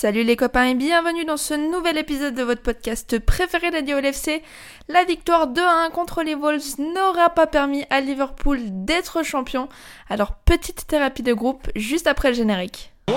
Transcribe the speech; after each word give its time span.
Salut 0.00 0.22
les 0.22 0.36
copains 0.36 0.66
et 0.66 0.74
bienvenue 0.76 1.24
dans 1.24 1.36
ce 1.36 1.54
nouvel 1.54 1.98
épisode 1.98 2.36
de 2.36 2.44
votre 2.44 2.62
podcast 2.62 3.18
préféré 3.18 3.70
Radio 3.70 3.98
LFC. 3.98 4.44
La 4.86 5.02
victoire 5.02 5.48
2-1 5.48 5.90
contre 5.90 6.22
les 6.22 6.36
Wolves 6.36 6.78
n'aura 6.78 7.30
pas 7.30 7.48
permis 7.48 7.84
à 7.90 8.00
Liverpool 8.00 8.60
d'être 8.62 9.24
champion. 9.24 9.68
Alors 10.08 10.36
petite 10.36 10.86
thérapie 10.86 11.24
de 11.24 11.32
groupe 11.32 11.66
juste 11.74 12.06
après 12.06 12.28
le 12.28 12.36
générique. 12.36 12.92
Oh 13.10 13.14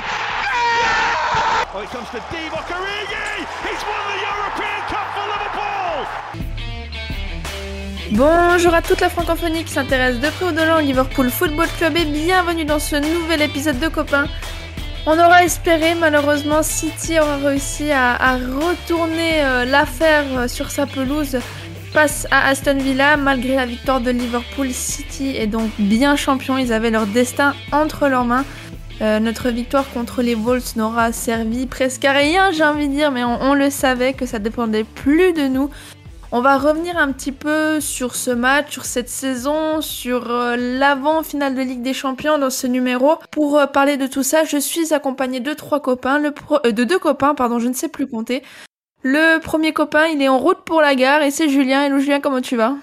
Oh, 1.74 1.80
it 1.82 1.88
comes 1.88 2.08
to 2.10 2.18
Divock 2.30 2.66
Origi 2.70 3.46
He's 3.62 3.82
won 3.84 4.02
the 4.10 4.18
European 4.22 4.80
Cup 4.88 5.06
for 5.14 5.26
Liverpool 5.32 6.06
Bonjour 8.12 8.74
à 8.74 8.82
toute 8.82 9.00
la 9.00 9.08
francophonie 9.08 9.64
qui 9.64 9.72
s'intéresse 9.72 10.20
de 10.20 10.28
près 10.28 10.44
ou 10.46 10.52
de 10.52 10.62
loin 10.62 10.78
au 10.78 10.80
Liverpool 10.80 11.30
Football 11.30 11.66
Club 11.78 11.96
et 11.96 12.04
bienvenue 12.04 12.64
dans 12.64 12.78
ce 12.78 12.96
nouvel 12.96 13.42
épisode 13.42 13.80
de 13.80 13.88
copains. 13.88 14.26
On 15.06 15.18
aura 15.18 15.42
espéré, 15.44 15.94
malheureusement, 15.94 16.62
City 16.62 17.18
aura 17.18 17.38
réussi 17.38 17.90
à, 17.90 18.14
à 18.14 18.36
retourner 18.36 19.42
euh, 19.42 19.64
l'affaire 19.64 20.24
euh, 20.36 20.48
sur 20.48 20.70
sa 20.70 20.86
pelouse 20.86 21.38
face 21.92 22.28
à 22.30 22.48
Aston 22.48 22.78
Villa. 22.78 23.16
Malgré 23.16 23.56
la 23.56 23.66
victoire 23.66 24.00
de 24.00 24.10
Liverpool, 24.10 24.70
City 24.70 25.36
est 25.36 25.46
donc 25.46 25.70
bien 25.78 26.14
champion. 26.16 26.56
Ils 26.56 26.72
avaient 26.72 26.90
leur 26.90 27.06
destin 27.06 27.54
entre 27.72 28.08
leurs 28.08 28.24
mains. 28.24 28.44
Euh, 29.00 29.18
notre 29.18 29.48
victoire 29.48 29.90
contre 29.92 30.22
les 30.22 30.36
Wolves 30.36 30.76
n'aura 30.76 31.10
servi 31.10 31.66
presque 31.66 32.04
à 32.04 32.12
rien, 32.12 32.52
j'ai 32.52 32.62
envie 32.62 32.88
de 32.88 32.92
dire, 32.92 33.10
mais 33.10 33.24
on, 33.24 33.54
le 33.54 33.68
savait 33.68 34.12
que 34.12 34.24
ça 34.24 34.38
dépendait 34.38 34.84
plus 34.84 35.32
de 35.32 35.48
nous. 35.48 35.68
On 36.30 36.40
va 36.40 36.58
revenir 36.58 36.96
un 36.96 37.10
petit 37.10 37.32
peu 37.32 37.80
sur 37.80 38.14
ce 38.14 38.30
match, 38.30 38.70
sur 38.70 38.84
cette 38.84 39.08
saison, 39.08 39.80
sur 39.80 40.30
euh, 40.30 40.56
l'avant-finale 40.56 41.56
de 41.56 41.60
Ligue 41.60 41.82
des 41.82 41.92
Champions 41.92 42.38
dans 42.38 42.50
ce 42.50 42.68
numéro. 42.68 43.16
Pour 43.32 43.58
euh, 43.58 43.66
parler 43.66 43.96
de 43.96 44.06
tout 44.06 44.22
ça, 44.22 44.44
je 44.44 44.58
suis 44.58 44.94
accompagné 44.94 45.40
de 45.40 45.52
trois 45.54 45.80
copains, 45.80 46.20
de 46.20 46.84
deux 46.84 46.98
copains, 46.98 47.34
pardon, 47.34 47.58
je 47.58 47.68
ne 47.68 47.74
sais 47.74 47.88
plus 47.88 48.06
compter. 48.06 48.42
Le 49.02 49.40
premier 49.40 49.72
copain, 49.72 50.06
il 50.06 50.22
est 50.22 50.28
en 50.28 50.38
route 50.38 50.62
pour 50.64 50.80
la 50.80 50.94
gare 50.94 51.22
et 51.22 51.32
c'est 51.32 51.48
Julien. 51.48 51.82
Hello 51.82 51.98
Julien, 51.98 52.20
comment 52.20 52.40
tu 52.40 52.56
vas? 52.56 52.74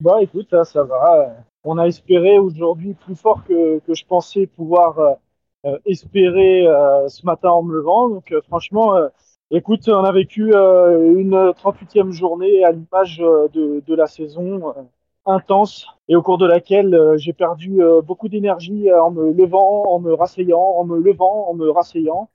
Bah 0.00 0.16
écoute, 0.20 0.48
ça, 0.50 0.64
ça 0.64 0.82
va. 0.82 1.36
On 1.64 1.78
a 1.78 1.86
espéré 1.86 2.38
aujourd'hui 2.38 2.94
plus 2.94 3.16
fort 3.16 3.42
que, 3.48 3.78
que 3.80 3.94
je 3.94 4.04
pensais 4.04 4.46
pouvoir 4.46 5.16
euh, 5.64 5.68
euh, 5.68 5.78
espérer 5.86 6.66
euh, 6.66 7.08
ce 7.08 7.24
matin 7.24 7.50
en 7.50 7.62
me 7.62 7.74
levant. 7.74 8.08
Donc 8.08 8.32
euh, 8.32 8.40
franchement, 8.48 8.96
euh, 8.96 9.08
écoute, 9.50 9.88
on 9.88 10.04
a 10.04 10.12
vécu 10.12 10.54
euh, 10.54 11.14
une 11.16 11.52
38e 11.52 12.10
journée 12.12 12.64
à 12.64 12.72
l'image 12.72 13.20
euh, 13.20 13.48
de, 13.52 13.82
de 13.86 13.94
la 13.94 14.06
saison 14.06 14.68
euh, 14.68 14.82
intense 15.26 15.86
et 16.08 16.16
au 16.16 16.22
cours 16.22 16.38
de 16.38 16.46
laquelle 16.46 16.94
euh, 16.94 17.16
j'ai 17.16 17.32
perdu 17.32 17.82
euh, 17.82 18.02
beaucoup 18.02 18.28
d'énergie 18.28 18.92
en 18.92 19.10
me 19.10 19.32
levant, 19.32 19.84
en 19.86 20.00
me 20.00 20.12
rasseyant, 20.12 20.60
en 20.60 20.84
me 20.84 20.98
levant, 20.98 21.48
en 21.48 21.54
me 21.54 21.70
rasseyant. 21.70 22.28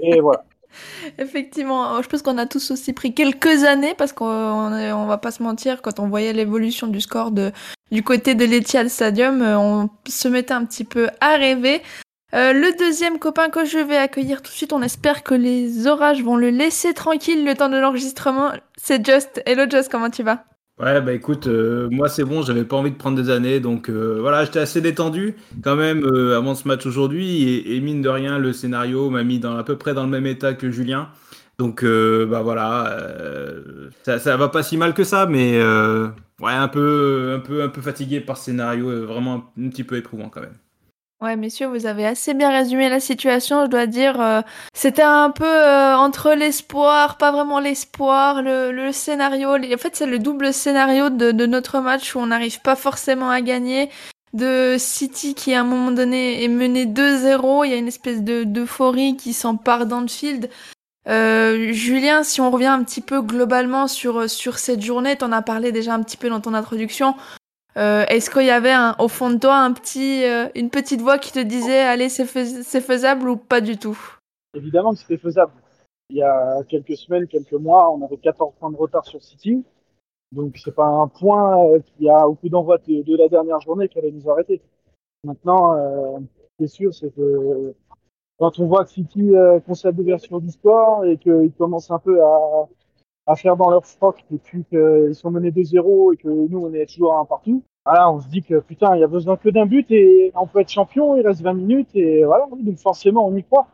Et 0.00 0.20
voilà. 0.20 0.44
Effectivement, 1.18 2.00
je 2.00 2.08
pense 2.08 2.22
qu'on 2.22 2.38
a 2.38 2.46
tous 2.46 2.70
aussi 2.70 2.92
pris 2.92 3.12
quelques 3.12 3.64
années 3.64 3.94
parce 3.96 4.12
qu'on 4.12 4.26
on, 4.26 4.72
on 4.72 5.06
va 5.06 5.18
pas 5.18 5.30
se 5.30 5.42
mentir, 5.42 5.82
quand 5.82 5.98
on 5.98 6.08
voyait 6.08 6.32
l'évolution 6.32 6.86
du 6.86 7.00
score 7.00 7.30
de, 7.30 7.50
du 7.90 8.02
côté 8.02 8.34
de 8.34 8.44
l'Etihad 8.44 8.88
Stadium, 8.88 9.42
euh, 9.42 9.58
on 9.58 9.90
se 10.08 10.28
mettait 10.28 10.54
un 10.54 10.64
petit 10.64 10.84
peu 10.84 11.08
à 11.20 11.36
rêver. 11.36 11.82
Euh, 12.32 12.52
le 12.52 12.78
deuxième 12.78 13.18
copain 13.18 13.48
que 13.48 13.64
je 13.64 13.78
vais 13.78 13.96
accueillir 13.96 14.40
tout 14.40 14.50
de 14.50 14.56
suite, 14.56 14.72
on 14.72 14.82
espère 14.82 15.24
que 15.24 15.34
les 15.34 15.88
orages 15.88 16.22
vont 16.22 16.36
le 16.36 16.50
laisser 16.50 16.94
tranquille 16.94 17.44
le 17.44 17.54
temps 17.54 17.68
de 17.68 17.76
l'enregistrement. 17.76 18.52
C'est 18.76 19.04
Just. 19.04 19.42
Hello 19.46 19.64
Just, 19.68 19.90
comment 19.90 20.10
tu 20.10 20.22
vas? 20.22 20.44
Ouais, 20.78 21.00
bah 21.02 21.12
écoute, 21.12 21.46
euh, 21.46 21.88
moi 21.90 22.08
c'est 22.08 22.24
bon, 22.24 22.40
j'avais 22.42 22.64
pas 22.64 22.76
envie 22.76 22.92
de 22.92 22.96
prendre 22.96 23.20
des 23.20 23.28
années, 23.28 23.60
donc 23.60 23.90
euh, 23.90 24.16
voilà, 24.20 24.46
j'étais 24.46 24.60
assez 24.60 24.80
détendu 24.80 25.34
quand 25.62 25.76
même 25.76 26.06
avant 26.34 26.54
ce 26.54 26.66
match 26.66 26.86
aujourd'hui, 26.86 27.62
et, 27.66 27.80
mine 27.80 28.00
de 28.00 28.08
rien, 28.08 28.38
le 28.38 28.54
scénario 28.54 29.10
m'a 29.10 29.22
mis 29.22 29.44
à 29.44 29.62
peu 29.62 29.76
près 29.76 29.92
dans 29.92 30.04
le 30.04 30.08
même 30.08 30.26
état 30.26 30.54
que 30.54 30.70
Julien. 30.70 31.10
Donc 31.58 31.84
bah 31.84 32.40
voilà, 32.40 32.96
ça, 34.04 34.18
ça 34.18 34.38
va 34.38 34.48
pas 34.48 34.62
si 34.62 34.78
mal 34.78 34.94
que 34.94 35.04
ça, 35.04 35.26
mais 35.26 35.62
ouais, 35.62 36.52
un 36.52 36.68
peu, 36.68 37.34
un 37.36 37.40
peu, 37.40 37.62
un 37.62 37.68
peu 37.68 37.82
fatigué 37.82 38.20
par 38.20 38.38
ce 38.38 38.44
scénario, 38.44 39.06
vraiment 39.06 39.52
un 39.60 39.68
petit 39.68 39.84
peu 39.84 39.96
éprouvant 39.96 40.30
quand 40.30 40.40
même. 40.40 40.56
Ouais, 41.22 41.36
messieurs, 41.36 41.66
vous 41.66 41.84
avez 41.84 42.06
assez 42.06 42.32
bien 42.32 42.50
résumé 42.50 42.88
la 42.88 42.98
situation, 42.98 43.64
je 43.66 43.70
dois 43.70 43.86
dire. 43.86 44.18
euh, 44.22 44.40
C'était 44.72 45.02
un 45.02 45.30
peu 45.30 45.44
euh, 45.44 45.94
entre 45.94 46.32
l'espoir, 46.32 47.18
pas 47.18 47.30
vraiment 47.30 47.60
l'espoir, 47.60 48.40
le, 48.40 48.72
le 48.72 48.90
scénario. 48.90 49.56
les- 49.58 49.74
En 49.74 49.78
fait, 49.78 49.94
c'est 49.94 50.06
le 50.06 50.18
double 50.18 50.54
scénario 50.54 51.10
de, 51.10 51.30
de 51.30 51.44
notre 51.44 51.80
match 51.80 52.14
où 52.14 52.20
on 52.20 52.26
n'arrive 52.28 52.62
pas 52.62 52.74
forcément 52.74 53.28
à 53.30 53.42
gagner. 53.42 53.90
De 54.32 54.76
City 54.78 55.34
qui, 55.34 55.52
à 55.54 55.60
un 55.60 55.64
moment 55.64 55.90
donné, 55.90 56.42
est 56.42 56.48
mené 56.48 56.86
2-0. 56.86 57.64
Il 57.64 57.70
y 57.70 57.74
a 57.74 57.76
une 57.76 57.88
espèce 57.88 58.22
de 58.22 58.44
d'euphorie 58.44 59.16
qui 59.16 59.32
s'empare 59.34 59.84
d'Anfield. 59.86 60.48
Euh, 61.08 61.72
Julien, 61.72 62.22
si 62.22 62.40
on 62.40 62.50
revient 62.50 62.66
un 62.66 62.82
petit 62.84 63.00
peu 63.00 63.20
globalement 63.22 63.88
sur, 63.88 64.30
sur 64.30 64.58
cette 64.58 64.82
journée, 64.82 65.16
t'en 65.16 65.32
as 65.32 65.42
parlé 65.42 65.72
déjà 65.72 65.94
un 65.94 66.02
petit 66.02 66.16
peu 66.16 66.28
dans 66.30 66.40
ton 66.40 66.54
introduction. 66.54 67.14
Euh, 67.80 68.04
Est-ce 68.08 68.28
qu'il 68.30 68.44
y 68.44 68.50
avait 68.50 68.72
un, 68.72 68.94
au 68.98 69.08
fond 69.08 69.30
de 69.30 69.38
toi 69.38 69.56
un 69.56 69.72
petit, 69.72 70.24
euh, 70.24 70.48
une 70.54 70.68
petite 70.68 71.00
voix 71.00 71.18
qui 71.18 71.32
te 71.32 71.38
disait 71.38 71.80
allez 71.80 72.10
c'est 72.10 72.26
fais- 72.26 72.62
c'est 72.62 72.80
faisable 72.82 73.28
ou 73.28 73.36
pas 73.36 73.62
du 73.62 73.78
tout? 73.78 73.98
Évidemment 74.54 74.92
que 74.92 74.98
c'était 74.98 75.16
faisable. 75.16 75.52
Il 76.10 76.16
y 76.16 76.22
a 76.22 76.62
quelques 76.68 76.96
semaines, 76.96 77.26
quelques 77.26 77.52
mois, 77.52 77.90
on 77.90 78.04
avait 78.04 78.18
14 78.18 78.52
points 78.58 78.70
de 78.70 78.76
retard 78.76 79.06
sur 79.06 79.22
City. 79.22 79.64
Donc 80.32 80.58
c'est 80.58 80.74
pas 80.74 80.86
un 80.86 81.08
point 81.08 81.64
euh, 81.66 81.78
qui 81.80 82.08
a 82.08 82.28
au 82.28 82.34
coup 82.34 82.48
d'envoi 82.48 82.78
de, 82.78 83.16
la 83.16 83.28
dernière 83.28 83.60
journée 83.60 83.88
qui 83.88 83.98
allait 83.98 84.10
nous 84.12 84.28
arrêter. 84.28 84.60
Maintenant, 85.24 85.74
euh, 85.76 86.18
ce 86.18 86.56
qui 86.58 86.64
est 86.64 86.68
sûr, 86.68 86.94
c'est 86.94 87.14
que 87.14 87.74
quand 88.38 88.58
on 88.58 88.66
voit 88.66 88.84
que 88.84 88.90
City 88.90 89.34
euh, 89.34 89.58
concède 89.60 89.96
l'ouverture 89.96 90.40
du 90.40 90.50
score 90.50 91.04
et 91.06 91.16
qu'ils 91.16 91.52
commencent 91.56 91.90
un 91.90 91.98
peu 91.98 92.22
à, 92.22 92.68
à 93.26 93.36
faire 93.36 93.56
dans 93.56 93.70
leur 93.70 93.86
froc 93.86 94.24
depuis 94.30 94.64
qu'ils 94.64 95.14
sont 95.14 95.30
menés 95.30 95.50
2-0 95.50 96.14
et 96.14 96.16
que 96.16 96.28
nous 96.28 96.58
on 96.58 96.72
est 96.74 96.86
toujours 96.86 97.14
à 97.14 97.20
un 97.20 97.24
partout, 97.24 97.62
voilà, 97.84 98.12
on 98.12 98.20
se 98.20 98.28
dit 98.28 98.42
que 98.42 98.60
putain, 98.60 98.94
il 98.96 99.00
y 99.00 99.04
a 99.04 99.08
besoin 99.08 99.36
que 99.36 99.48
d'un 99.48 99.66
but 99.66 99.90
et 99.90 100.32
on 100.34 100.46
peut 100.46 100.60
être 100.60 100.68
champion, 100.70 101.16
il 101.16 101.26
reste 101.26 101.40
20 101.40 101.54
minutes 101.54 101.90
et 101.94 102.24
voilà, 102.24 102.46
donc 102.50 102.76
forcément 102.78 103.26
on 103.26 103.34
y 103.36 103.42
croit. 103.42 103.68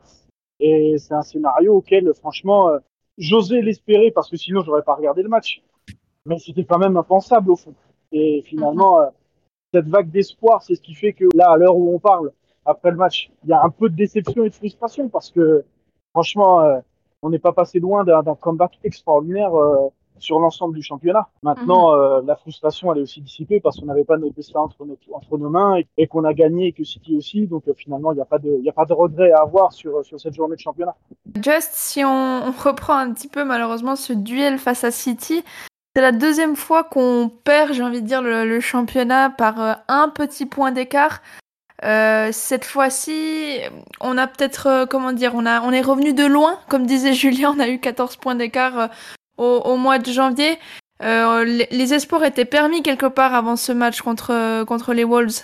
Et 0.61 0.97
c'est 0.99 1.15
un 1.15 1.23
scénario 1.23 1.75
auquel, 1.75 2.13
franchement, 2.15 2.71
euh, 2.71 2.79
j'osais 3.19 3.61
l'espérer 3.61 4.11
parce 4.11 4.31
que 4.31 4.37
sinon, 4.37 4.63
j'aurais 4.63 4.83
pas 4.83 4.95
regardé 4.95 5.23
le 5.23 5.29
match. 5.29 5.63
Mais 6.25 6.39
c'était 6.39 6.65
quand 6.65 6.79
même 6.79 6.97
impensable 6.97 7.51
au 7.51 7.57
fond. 7.57 7.75
Et 8.13 8.43
finalement, 8.43 9.01
euh, 9.01 9.07
cette 9.75 9.89
vague 9.89 10.11
d'espoir, 10.11 10.63
c'est 10.63 10.75
ce 10.75 10.81
qui 10.81 10.95
fait 10.95 11.13
que 11.13 11.25
là, 11.35 11.51
à 11.51 11.57
l'heure 11.57 11.77
où 11.77 11.95
on 11.95 11.99
parle, 11.99 12.33
après 12.65 12.91
le 12.91 12.97
match, 12.97 13.31
il 13.45 13.51
y 13.51 13.53
a 13.53 13.63
un 13.63 13.71
peu 13.71 13.89
de 13.89 13.97
déception 13.97 14.45
et 14.45 14.49
de 14.49 14.55
frustration 14.55 15.09
parce 15.09 15.31
que, 15.31 15.65
franchement, 16.13 16.61
euh, 16.63 16.81
on 17.23 17.31
n'est 17.31 17.39
pas 17.39 17.53
passé 17.53 17.79
loin 17.81 18.05
d'un 18.05 18.35
comeback 18.35 18.79
extraordinaire 18.83 19.53
sur 20.19 20.39
l'ensemble 20.41 20.75
du 20.75 20.83
championnat. 20.83 21.29
Maintenant, 21.43 21.95
euh, 21.95 22.21
la 22.27 22.37
frustration, 22.37 22.93
elle 22.93 22.99
est 22.99 23.03
aussi 23.03 23.21
dissipée 23.21 23.61
parce 23.61 23.79
qu'on 23.79 23.87
n'avait 23.87 24.05
pas 24.05 24.17
notre 24.17 24.35
destin 24.35 24.61
entre, 24.61 24.85
nos- 24.85 24.99
entre 25.13 25.39
nos 25.39 25.51
mains 25.51 25.77
et, 25.77 25.87
et 25.99 26.07
qu'on 26.07 26.25
a 26.25 26.33
gagné 26.35 26.69
et 26.69 26.73
que 26.73 26.85
City 26.85 27.17
aussi. 27.17 27.47
Donc, 27.47 27.65
euh, 27.69 27.75
finalement, 27.77 28.13
il 28.13 28.17
n'y 28.17 28.21
a 28.23 28.27
pas 28.27 28.39
de, 28.39 28.59
y 28.63 28.69
a 28.69 28.73
pas 28.73 28.85
de 28.87 28.93
regret 28.93 29.33
à 29.33 29.43
avoir 29.43 29.73
sur, 29.73 30.05
sur 30.05 30.19
cette 30.21 30.35
journée 30.35 30.57
de 30.57 30.61
championnat. 30.61 30.95
Just 31.43 31.73
si 31.75 32.05
on, 32.05 32.09
on 32.09 32.51
reprend 32.53 32.97
un 32.97 33.13
petit 33.13 33.29
peu 33.29 33.45
malheureusement 33.45 33.97
ce 33.97 34.13
duel 34.13 34.59
face 34.59 34.85
à 34.85 34.91
City, 34.91 35.43
c'est 35.95 36.03
la 36.03 36.13
deuxième 36.13 36.57
fois 36.57 36.85
qu'on 36.85 37.31
perd, 37.45 37.73
j'ai 37.73 37.83
envie 37.83 38.03
de 38.03 38.07
dire, 38.07 38.23
le, 38.23 38.45
le 38.47 38.61
championnat 38.61 39.31
par 39.31 39.61
euh, 39.63 39.73
un 39.89 40.09
petit 40.09 40.47
point 40.47 40.71
d'écart. 40.73 41.21
Euh, 41.85 42.31
cette 42.33 42.65
fois-ci, 42.65 43.59
on 44.01 44.17
a 44.17 44.27
peut-être, 44.27 44.67
euh, 44.67 44.87
comment 44.87 45.13
dire, 45.13 45.33
on, 45.35 45.45
a, 45.45 45.61
on 45.61 45.73
est 45.73 45.83
revenu 45.83 46.15
de 46.15 46.25
loin, 46.25 46.59
comme 46.69 46.87
disait 46.87 47.13
Julien, 47.13 47.55
on 47.55 47.61
a 47.61 47.69
eu 47.69 47.79
14 47.79 48.17
points 48.17 48.35
d'écart 48.35 48.89
au, 49.37 49.77
mois 49.77 49.99
de 49.99 50.11
janvier. 50.11 50.59
Euh, 51.03 51.45
les, 51.45 51.95
espoirs 51.95 52.25
étaient 52.25 52.47
permis 52.47 52.83
quelque 52.83 53.07
part 53.07 53.35
avant 53.35 53.57
ce 53.57 53.73
match 53.73 54.01
contre, 54.01 54.65
contre 54.65 54.95
les 54.95 55.05
Wolves. 55.05 55.43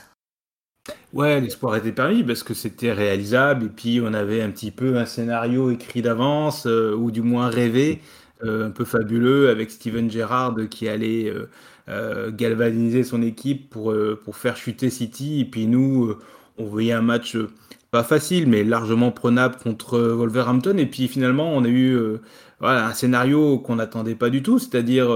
Ouais, 1.13 1.41
l'espoir 1.41 1.77
était 1.77 1.93
permis 1.93 2.25
parce 2.25 2.43
que 2.43 2.55
c'était 2.55 2.93
réalisable 2.93 3.67
et 3.67 3.69
puis 3.69 4.01
on 4.03 4.15
avait 4.15 4.43
un 4.43 4.51
petit 4.51 4.71
peu 4.71 4.97
un 4.97 5.07
scénario 5.07 5.71
écrit 5.71 6.03
d'avance 6.03 6.67
euh, 6.67 6.95
ou 6.97 7.11
du 7.11 7.23
moins 7.23 7.49
rêvé, 7.49 8.01
euh, 8.43 8.67
un 8.67 8.71
peu 8.71 8.85
fabuleux 8.85 9.51
avec 9.51 9.71
Steven 9.71 10.11
Gerrard 10.11 10.57
qui 10.71 10.89
allait 10.89 11.33
galvaniser 12.31 13.05
son 13.05 13.23
équipe 13.23 13.69
pour, 13.69 13.95
pour 14.25 14.37
faire 14.37 14.57
chuter 14.57 14.89
City 14.89 15.41
et 15.41 15.45
puis 15.45 15.67
nous, 15.67 16.17
on 16.57 16.65
voyait 16.65 16.93
un 16.93 17.03
match 17.03 17.37
pas 17.93 18.03
facile, 18.03 18.49
mais 18.49 18.65
largement 18.65 19.13
prenable 19.13 19.57
contre 19.63 20.01
Wolverhampton. 20.01 20.77
Et 20.79 20.87
puis 20.87 21.07
finalement, 21.07 21.53
on 21.55 21.65
a 21.65 21.69
eu 21.69 21.97
voilà, 22.59 22.87
un 22.87 22.95
scénario 22.95 23.59
qu'on 23.59 23.77
n'attendait 23.77 24.17
pas 24.17 24.31
du 24.31 24.43
tout, 24.43 24.59
c'est-à-dire 24.59 25.09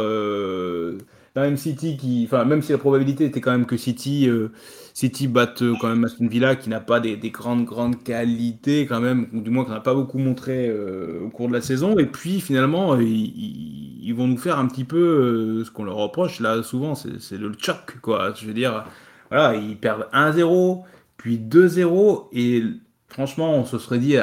même 1.40 1.56
City 1.56 1.96
qui, 1.96 2.24
enfin 2.26 2.44
même 2.44 2.62
si 2.62 2.72
la 2.72 2.78
probabilité 2.78 3.24
était 3.24 3.40
quand 3.40 3.52
même 3.52 3.66
que 3.66 3.76
City, 3.76 4.28
euh, 4.28 4.50
City 4.94 5.28
batte 5.28 5.62
euh, 5.62 5.74
quand 5.80 5.88
même 5.88 6.04
Aston 6.04 6.28
Villa 6.28 6.56
qui 6.56 6.70
n'a 6.70 6.80
pas 6.80 7.00
des, 7.00 7.16
grandes 7.30 7.64
grandes 7.64 8.02
qualités 8.02 8.86
quand 8.86 9.00
même, 9.00 9.28
ou 9.32 9.40
du 9.40 9.50
moins 9.50 9.64
qu'on 9.64 9.72
n'a 9.72 9.80
pas 9.80 9.94
beaucoup 9.94 10.18
montré 10.18 10.68
euh, 10.68 11.20
au 11.24 11.28
cours 11.30 11.48
de 11.48 11.52
la 11.52 11.60
saison. 11.60 11.98
Et 11.98 12.06
puis 12.06 12.40
finalement, 12.40 12.98
ils, 12.98 14.14
vont 14.16 14.26
nous 14.28 14.38
faire 14.38 14.58
un 14.58 14.66
petit 14.66 14.84
peu 14.84 15.62
ce 15.64 15.70
qu'on 15.70 15.84
leur 15.84 15.96
reproche 15.96 16.40
là 16.40 16.62
souvent, 16.62 16.94
c'est 16.94 17.36
le 17.36 17.52
choc 17.58 17.98
quoi. 18.00 18.32
Je 18.34 18.46
veux 18.46 18.54
dire, 18.54 18.84
voilà, 19.30 19.56
ils 19.56 19.76
perdent 19.76 20.08
1-0, 20.14 20.82
puis 21.16 21.38
2-0 21.38 22.28
et 22.32 22.62
franchement, 23.08 23.54
on 23.54 23.64
se 23.64 23.78
serait 23.78 23.98
dit, 23.98 24.16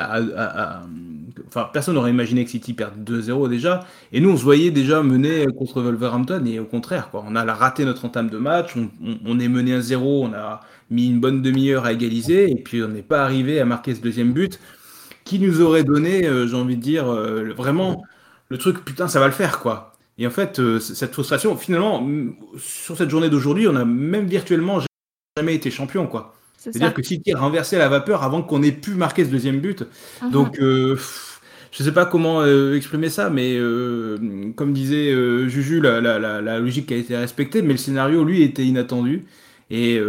enfin, 1.47 1.69
personne 1.73 1.95
n'aurait 1.95 2.11
imaginé 2.11 2.45
que 2.45 2.51
City 2.51 2.73
perde 2.73 2.93
2-0 3.03 3.49
déjà. 3.49 3.85
Et 4.11 4.19
nous, 4.19 4.29
on 4.29 4.37
se 4.37 4.43
voyait 4.43 4.71
déjà 4.71 5.01
mener 5.01 5.47
contre 5.57 5.81
Wolverhampton. 5.81 6.45
Et 6.45 6.59
au 6.59 6.65
contraire, 6.65 7.09
quoi, 7.09 7.25
on 7.27 7.35
a 7.35 7.43
raté 7.53 7.85
notre 7.85 8.05
entame 8.05 8.29
de 8.29 8.37
match. 8.37 8.75
On, 9.25 9.39
est 9.39 9.47
mené 9.47 9.73
à 9.73 9.81
0. 9.81 10.25
On 10.25 10.33
a 10.33 10.61
mis 10.91 11.07
une 11.07 11.19
bonne 11.19 11.41
demi-heure 11.41 11.85
à 11.85 11.93
égaliser. 11.93 12.51
Et 12.51 12.55
puis, 12.55 12.83
on 12.83 12.89
n'est 12.89 13.01
pas 13.01 13.23
arrivé 13.23 13.59
à 13.59 13.65
marquer 13.65 13.95
ce 13.95 14.01
deuxième 14.01 14.33
but 14.33 14.59
qui 15.23 15.39
nous 15.39 15.61
aurait 15.61 15.85
donné, 15.85 16.27
euh, 16.27 16.47
j'ai 16.47 16.55
envie 16.55 16.75
de 16.75 16.81
dire, 16.81 17.07
euh, 17.09 17.53
vraiment 17.55 18.03
le 18.49 18.57
truc, 18.57 18.83
putain, 18.83 19.07
ça 19.07 19.19
va 19.19 19.27
le 19.27 19.31
faire, 19.31 19.59
quoi. 19.59 19.93
Et 20.17 20.27
en 20.27 20.29
fait, 20.29 20.59
euh, 20.59 20.79
cette 20.79 21.13
frustration, 21.13 21.55
finalement, 21.57 22.07
sur 22.57 22.97
cette 22.97 23.09
journée 23.09 23.29
d'aujourd'hui, 23.29 23.67
on 23.67 23.75
a 23.75 23.85
même 23.85 24.27
virtuellement 24.27 24.81
jamais 25.37 25.55
été 25.55 25.71
champion, 25.71 26.07
quoi. 26.07 26.35
C'est-à-dire 26.71 26.93
que 26.93 27.03
City 27.03 27.33
a 27.33 27.39
renversé 27.39 27.77
la 27.77 27.89
vapeur 27.89 28.23
avant 28.23 28.41
qu'on 28.41 28.63
ait 28.63 28.71
pu 28.71 28.91
marquer 28.91 29.25
ce 29.25 29.29
deuxième 29.29 29.59
but. 29.59 29.83
Mhm. 30.21 30.31
Donc, 30.31 30.59
euh, 30.59 30.97
je 31.71 31.83
ne 31.83 31.87
sais 31.87 31.93
pas 31.93 32.05
comment 32.05 32.41
euh, 32.41 32.75
exprimer 32.75 33.09
ça, 33.09 33.29
mais 33.29 33.55
euh, 33.55 34.17
comme 34.55 34.73
disait 34.73 35.11
Juju, 35.49 35.81
la, 35.81 36.59
logique 36.59 36.91
a 36.91 36.95
été 36.95 37.17
respectée, 37.17 37.61
mais 37.61 37.73
le 37.73 37.77
scénario, 37.77 38.23
lui, 38.23 38.43
était 38.43 38.63
inattendu. 38.63 39.25
Et 39.69 39.99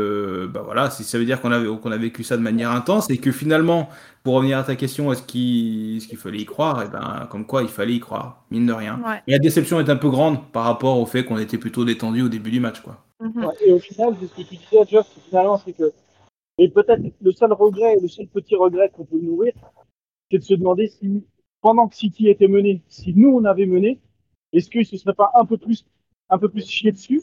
bah 0.53 0.63
voilà, 0.63 0.91
si 0.91 1.05
ça 1.05 1.19
veut 1.19 1.25
dire 1.25 1.41
qu'on 1.41 1.51
a, 1.51 1.61
qu'on 1.79 1.91
a 1.91 1.97
vécu 1.97 2.23
ça 2.23 2.37
de 2.37 2.43
manière 2.43 2.71
intense 2.71 3.09
et 3.09 3.17
que 3.17 3.33
finalement, 3.33 3.89
pour 4.23 4.35
revenir 4.35 4.59
à 4.59 4.63
ta 4.63 4.77
question, 4.77 5.11
est-ce 5.11 5.23
qu'il 5.23 6.19
fallait 6.19 6.41
y 6.41 6.45
croire 6.45 6.83
Et 6.83 6.87
eh 6.87 6.93
ben, 6.93 7.27
comme 7.31 7.47
quoi, 7.47 7.63
il 7.63 7.69
fallait 7.69 7.95
y 7.95 8.01
croire, 8.01 8.45
mine 8.51 8.67
de 8.67 8.75
rien. 8.75 9.01
Et 9.27 9.33
la 9.33 9.39
déception 9.39 9.81
est 9.81 9.89
un 9.89 9.97
peu 9.97 10.11
grande 10.11 10.39
par 10.53 10.65
rapport 10.65 10.99
au 10.99 11.07
fait 11.07 11.25
qu'on 11.25 11.39
était 11.39 11.57
plutôt 11.57 11.87
détendu 11.87 12.21
au 12.21 12.29
début 12.29 12.51
du 12.51 12.61
match, 12.61 12.81
quoi. 12.81 12.99
Mhm. 13.21 13.49
et 13.65 13.73
au 13.73 13.79
final, 13.79 14.15
ce 14.21 14.27
que 14.27 14.47
tu 14.47 14.57
disais, 14.57 14.85
Jeff, 14.91 15.07
finalement, 15.31 15.59
c'est 15.65 15.73
que 15.73 15.93
et 16.59 16.69
peut-être 16.69 17.03
le 17.21 17.33
seul 17.33 17.53
regret, 17.53 17.97
le 18.01 18.09
seul 18.09 18.27
petit 18.29 18.55
regret 18.55 18.91
qu'on 18.91 19.05
peut 19.05 19.21
nourrir, 19.21 19.53
c'est 20.31 20.39
de 20.39 20.43
se 20.43 20.55
demander 20.55 20.87
si, 20.89 21.27
pendant 21.61 21.89
que 21.89 21.97
City 21.97 22.29
était 22.29 22.49
mené, 22.49 22.83
si 22.89 23.13
nous 23.15 23.31
on 23.31 23.45
avait 23.45 23.67
mené, 23.67 24.01
est-ce 24.53 24.71
qu'ils 24.71 24.87
se 24.87 24.97
seraient 24.97 25.15
pas 25.15 25.33
un 25.35 25.45
peu 25.45 25.59
plus, 25.59 25.85
un 26.31 26.39
peu 26.39 26.49
plus 26.49 26.67
chiés 26.67 26.93
dessus? 26.93 27.23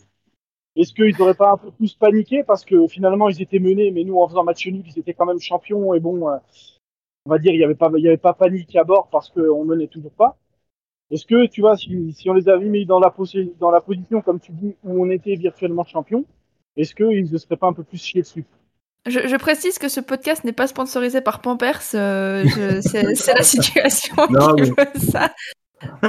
Est-ce 0.76 0.94
qu'ils 0.94 1.18
n'auraient 1.18 1.34
pas 1.34 1.52
un 1.52 1.58
peu 1.58 1.72
plus 1.72 1.96
paniqué? 1.96 2.44
Parce 2.44 2.66
que 2.66 2.88
finalement 2.88 3.30
ils 3.30 3.42
étaient 3.42 3.60
menés, 3.60 3.92
mais 3.92 4.04
nous 4.04 4.18
en 4.18 4.28
faisant 4.28 4.44
match 4.44 4.68
nul, 4.68 4.84
ils 4.86 5.00
étaient 5.00 5.14
quand 5.14 5.26
même 5.26 5.40
champions 5.40 5.94
et 5.94 6.00
bon, 6.00 6.30
euh, 6.30 6.38
on 7.26 7.30
va 7.30 7.38
dire 7.40 7.54
il 7.54 7.58
n'y 7.58 7.64
avait 7.64 8.18
pas, 8.18 8.34
panique 8.34 8.76
à 8.76 8.84
bord 8.84 9.10
parce 9.10 9.30
qu'on 9.30 9.66
menait 9.66 9.88
toujours 9.88 10.12
pas. 10.12 10.38
Est-ce 11.10 11.26
que 11.26 11.46
tu 11.48 11.62
vois, 11.62 11.76
si, 11.76 12.14
on 12.28 12.34
les 12.34 12.48
avait 12.48 12.66
mis 12.66 12.86
dans 12.86 13.00
la, 13.00 13.14
dans 13.60 13.72
la 13.72 13.82
position 13.82 14.22
comme 14.22 14.40
tu 14.40 14.54
dis 14.54 14.76
où 14.84 15.04
on 15.04 15.10
était 15.10 15.36
virtuellement 15.36 15.84
champion, 15.84 16.26
est-ce 16.78 16.96
qu'ils 16.96 17.30
ne 17.30 17.38
seraient 17.38 17.58
pas 17.58 17.68
un 17.68 17.74
peu 17.74 17.84
plus 17.84 18.02
chiés 18.02 18.22
dessus? 18.22 18.46
Je, 19.08 19.38
précise 19.38 19.80
que 19.80 19.90
ce 19.90 20.00
podcast 20.00 20.44
n'est 20.44 20.54
pas 20.54 20.68
sponsorisé 20.68 21.22
par 21.22 21.42
Pampers. 21.42 21.82
Euh, 21.96 22.46
c'est 22.82 23.34
la 23.34 23.44
situation 23.44 24.16
non, 24.30 24.56
qui 24.56 24.70
veut 24.70 25.10
ça. 25.12 25.32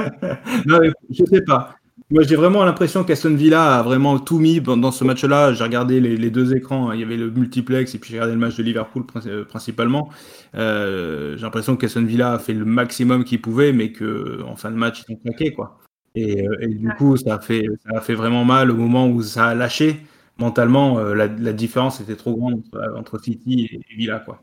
non, 0.65 0.79
mais 0.79 0.91
je 1.09 1.25
sais 1.25 1.41
pas. 1.41 1.75
Moi, 2.11 2.21
j'ai 2.23 2.35
vraiment 2.35 2.63
l'impression 2.63 3.03
qu'Aston 3.03 3.33
Villa 3.33 3.79
a 3.79 3.81
vraiment 3.81 4.19
tout 4.19 4.37
mis 4.37 4.61
dans 4.61 4.91
ce 4.91 5.03
match-là. 5.03 5.53
J'ai 5.53 5.63
regardé 5.63 5.99
les, 5.99 6.29
deux 6.29 6.55
écrans. 6.55 6.89
Hein. 6.89 6.95
Il 6.95 7.01
y 7.01 7.03
avait 7.03 7.17
le 7.17 7.31
multiplex 7.31 7.95
et 7.95 7.97
puis 7.97 8.11
j'ai 8.11 8.17
regardé 8.17 8.33
le 8.33 8.39
match 8.39 8.55
de 8.55 8.61
Liverpool 8.61 9.03
euh, 9.25 9.45
principalement. 9.45 10.09
Euh, 10.53 11.35
j'ai 11.35 11.41
l'impression 11.41 11.75
qu'Aston 11.75 12.03
Villa 12.03 12.33
a 12.33 12.39
fait 12.39 12.53
le 12.53 12.65
maximum 12.65 13.23
qu'il 13.23 13.41
pouvait, 13.41 13.73
mais 13.73 13.91
qu'en 13.91 14.55
fin 14.55 14.69
de 14.69 14.75
match, 14.75 15.03
ils 15.07 15.13
ont 15.13 15.17
claqué. 15.17 15.53
Quoi. 15.53 15.79
Et, 16.13 16.45
du 16.67 16.89
coup, 16.99 17.17
ça 17.17 17.35
a, 17.35 17.39
fait, 17.39 17.65
ça 17.83 17.97
a 17.97 18.01
fait 18.01 18.13
vraiment 18.13 18.45
mal 18.45 18.69
au 18.69 18.75
moment 18.75 19.07
où 19.07 19.23
ça 19.23 19.47
a 19.47 19.55
lâché 19.55 20.01
mentalement, 20.37 20.97
euh, 20.99 21.13
la, 21.13 21.53
différence 21.53 22.01
était 22.01 22.15
trop 22.15 22.35
grande 22.35 22.61
entre, 22.97 23.19
City 23.19 23.69
et, 23.71 23.95
Villa. 23.95 24.19
Quoi. 24.19 24.41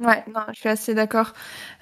Ouais, 0.00 0.24
non, 0.32 0.42
je 0.54 0.60
suis 0.60 0.68
assez 0.68 0.94
d'accord. 0.94 1.32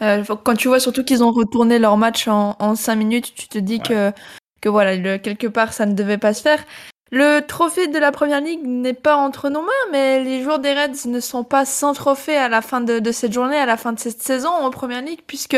Euh, 0.02 0.24
quand 0.44 0.54
tu 0.54 0.68
vois 0.68 0.80
surtout 0.80 1.04
qu'ils 1.04 1.22
ont 1.22 1.32
retourné 1.32 1.78
leur 1.78 1.96
match 1.96 2.28
en, 2.28 2.56
en 2.58 2.74
5 2.74 2.96
minutes, 2.96 3.34
tu 3.34 3.48
te 3.48 3.58
dis 3.58 3.80
que, 3.80 4.12
que 4.60 4.68
voilà, 4.68 5.18
quelque 5.18 5.46
part, 5.46 5.72
ça 5.72 5.86
ne 5.86 5.94
devait 5.94 6.18
pas 6.18 6.34
se 6.34 6.42
faire. 6.42 6.64
Le 7.12 7.40
trophée 7.40 7.86
de 7.86 7.98
la 7.98 8.10
première 8.10 8.40
ligue 8.40 8.66
n'est 8.66 8.92
pas 8.92 9.16
entre 9.16 9.48
nos 9.48 9.62
mains, 9.62 9.68
mais 9.92 10.24
les 10.24 10.42
joueurs 10.42 10.58
des 10.58 10.72
Reds 10.72 11.06
ne 11.06 11.20
sont 11.20 11.44
pas 11.44 11.64
sans 11.64 11.92
trophée 11.92 12.36
à 12.36 12.48
la 12.48 12.62
fin 12.62 12.80
de, 12.80 12.98
de 12.98 13.12
cette 13.12 13.32
journée, 13.32 13.56
à 13.56 13.66
la 13.66 13.76
fin 13.76 13.92
de 13.92 14.00
cette 14.00 14.22
saison 14.22 14.50
en 14.50 14.70
première 14.70 15.02
ligue, 15.02 15.20
puisque, 15.24 15.56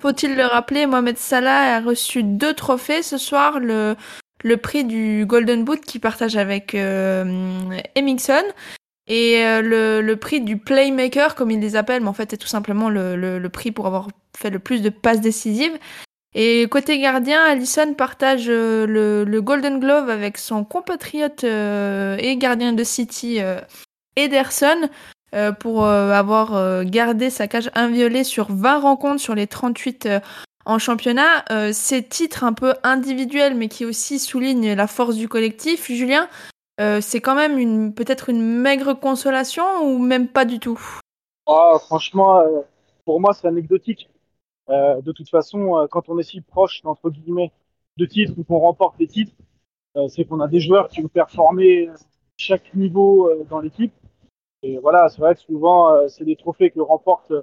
faut-il 0.00 0.36
le 0.36 0.44
rappeler, 0.44 0.84
Mohamed 0.84 1.16
Salah 1.16 1.76
a 1.76 1.80
reçu 1.80 2.22
deux 2.22 2.52
trophées 2.52 3.02
ce 3.02 3.16
soir, 3.16 3.60
le, 3.60 3.96
le 4.44 4.58
prix 4.58 4.84
du 4.84 5.24
Golden 5.26 5.64
Boot 5.64 5.80
qu'il 5.80 6.00
partage 6.00 6.36
avec 6.36 6.74
euh, 6.74 7.24
et 9.06 9.44
euh, 9.44 10.02
le, 10.02 10.16
prix 10.16 10.40
du 10.40 10.58
Playmaker, 10.58 11.34
comme 11.34 11.50
ils 11.50 11.60
les 11.60 11.76
appellent, 11.76 12.02
mais 12.02 12.08
en 12.08 12.14
fait 12.14 12.30
c'est 12.30 12.36
tout 12.36 12.46
simplement 12.46 12.88
le, 12.90 13.48
prix 13.48 13.72
pour 13.72 13.86
avoir 13.86 14.08
fait 14.36 14.50
le 14.50 14.58
plus 14.58 14.82
de 14.82 14.90
passes 14.90 15.20
décisives. 15.20 15.76
Et 16.36 16.66
côté 16.68 16.98
gardien, 16.98 17.42
Allison 17.44 17.94
partage 17.94 18.46
euh, 18.48 18.86
le, 18.86 19.40
Golden 19.40 19.80
Glove 19.80 20.10
avec 20.10 20.36
son 20.36 20.64
compatriote 20.64 21.44
et 21.44 22.36
gardien 22.36 22.74
de 22.74 22.84
City, 22.84 23.40
Ederson, 24.16 24.90
pour 25.58 25.86
avoir 25.86 26.84
gardé 26.84 27.30
sa 27.30 27.48
cage 27.48 27.70
inviolée 27.74 28.24
sur 28.24 28.52
20 28.52 28.78
rencontres 28.78 29.20
sur 29.20 29.34
les 29.34 29.46
38 29.46 30.08
en 30.66 30.78
championnat, 30.78 31.44
euh, 31.50 31.72
ces 31.72 32.02
titres 32.02 32.44
un 32.44 32.52
peu 32.52 32.74
individuels, 32.82 33.54
mais 33.54 33.68
qui 33.68 33.84
aussi 33.84 34.18
soulignent 34.18 34.74
la 34.74 34.86
force 34.86 35.16
du 35.16 35.28
collectif, 35.28 35.90
Julien, 35.90 36.28
euh, 36.80 37.00
c'est 37.00 37.20
quand 37.20 37.34
même 37.34 37.94
peut-être 37.94 38.30
une 38.30 38.42
maigre 38.42 38.94
consolation 38.94 39.64
ou 39.82 39.98
même 39.98 40.28
pas 40.28 40.44
du 40.44 40.58
tout? 40.58 40.80
Oh, 41.46 41.76
Franchement, 41.86 42.38
euh, 42.38 42.60
pour 43.04 43.20
moi, 43.20 43.34
c'est 43.34 43.46
anecdotique. 43.46 44.08
de 44.68 45.12
toute 45.12 45.28
façon, 45.28 45.86
quand 45.90 46.08
on 46.08 46.18
est 46.18 46.22
si 46.22 46.40
proche, 46.40 46.80
entre 46.84 47.10
guillemets, 47.10 47.52
de 47.98 48.06
titres 48.06 48.32
ou 48.38 48.44
qu'on 48.44 48.58
remporte 48.58 48.96
des 48.98 49.06
titres, 49.06 49.34
c'est 50.08 50.24
qu'on 50.24 50.40
a 50.40 50.48
des 50.48 50.58
joueurs 50.60 50.88
qui 50.88 51.04
ont 51.04 51.08
performé 51.08 51.90
chaque 52.38 52.74
niveau 52.74 53.30
dans 53.50 53.60
l'équipe. 53.60 53.92
Et 54.62 54.78
voilà, 54.78 55.10
c'est 55.10 55.20
vrai 55.20 55.34
que 55.34 55.42
souvent, 55.42 56.08
c'est 56.08 56.24
des 56.24 56.36
trophées 56.36 56.70
que 56.70 56.80
remportent 56.80 57.34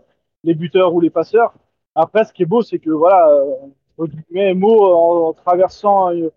les 0.43 0.55
buteurs 0.55 0.95
ou 0.95 0.99
les 0.99 1.11
passeurs. 1.11 1.53
Après, 1.95 2.23
ce 2.25 2.33
qui 2.33 2.43
est 2.43 2.45
beau, 2.45 2.61
c'est 2.61 2.79
que 2.79 2.89
voilà, 2.89 3.27
euh, 3.29 4.53
Mo, 4.55 4.83
en, 4.85 5.33
traversant 5.33 6.13
euh, 6.13 6.29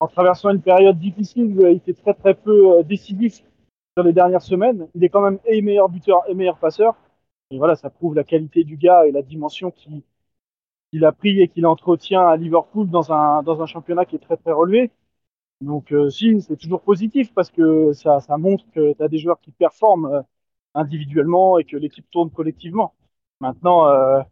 en 0.00 0.08
traversant 0.08 0.50
une 0.50 0.62
période 0.62 0.98
difficile, 0.98 1.56
il 1.60 1.76
était 1.76 1.94
très 1.94 2.14
très 2.14 2.34
peu 2.34 2.78
euh, 2.78 2.82
décisif 2.82 3.42
sur 3.96 4.04
les 4.04 4.12
dernières 4.12 4.42
semaines. 4.42 4.88
Il 4.94 5.04
est 5.04 5.08
quand 5.08 5.22
même 5.22 5.38
et 5.46 5.62
meilleur 5.62 5.88
buteur 5.88 6.22
et 6.28 6.34
meilleur 6.34 6.58
passeur. 6.58 6.94
Et 7.50 7.58
voilà, 7.58 7.76
ça 7.76 7.90
prouve 7.90 8.14
la 8.14 8.24
qualité 8.24 8.64
du 8.64 8.76
gars 8.76 9.06
et 9.06 9.12
la 9.12 9.22
dimension 9.22 9.72
qu'il 9.72 11.04
a 11.04 11.12
pris 11.12 11.40
et 11.40 11.48
qu'il 11.48 11.66
entretient 11.66 12.26
à 12.26 12.36
Liverpool 12.36 12.88
dans 12.90 13.12
un 13.12 13.42
dans 13.42 13.62
un 13.62 13.66
championnat 13.66 14.04
qui 14.04 14.16
est 14.16 14.20
très 14.20 14.36
très 14.36 14.52
relevé. 14.52 14.90
Donc 15.60 15.92
euh, 15.92 16.10
c'est 16.10 16.56
toujours 16.56 16.82
positif 16.82 17.32
parce 17.34 17.50
que 17.50 17.92
ça, 17.92 18.20
montre 18.38 18.64
que 18.72 18.92
tu 18.94 19.02
as 19.02 19.08
des 19.08 19.18
joueurs 19.18 19.40
qui 19.40 19.50
performent 19.50 20.24
individuellement 20.74 21.58
et 21.58 21.64
que 21.64 21.76
l'équipe 21.76 22.08
tourne 22.10 22.30
collectivement. 22.30 22.94
Maintenant, 23.40 23.88
euh, 23.88 24.22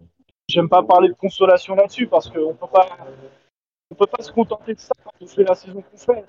J'aime 0.49 0.69
pas 0.69 0.83
parler 0.83 1.09
de 1.09 1.15
consolation 1.15 1.75
là-dessus 1.75 2.07
parce 2.07 2.31
qu'on 2.31 2.55
peut 2.55 2.69
pas, 2.73 2.87
on 3.91 3.95
peut 3.95 4.07
pas 4.07 4.23
se 4.23 4.31
contenter 4.31 4.75
de 4.75 4.81
ça 4.81 4.93
quand 5.03 5.11
on 5.21 5.27
fait 5.27 5.45
la 5.45 5.55
saison 5.55 5.83
qu'on 5.83 5.97
fait. 5.97 6.25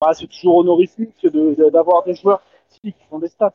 Bah, 0.00 0.12
c'est 0.14 0.26
toujours 0.26 0.56
honorifique 0.56 1.26
d'avoir 1.72 2.02
des 2.04 2.14
joueurs 2.14 2.42
qui 2.70 2.94
font 3.08 3.18
des 3.18 3.28
stats. 3.28 3.54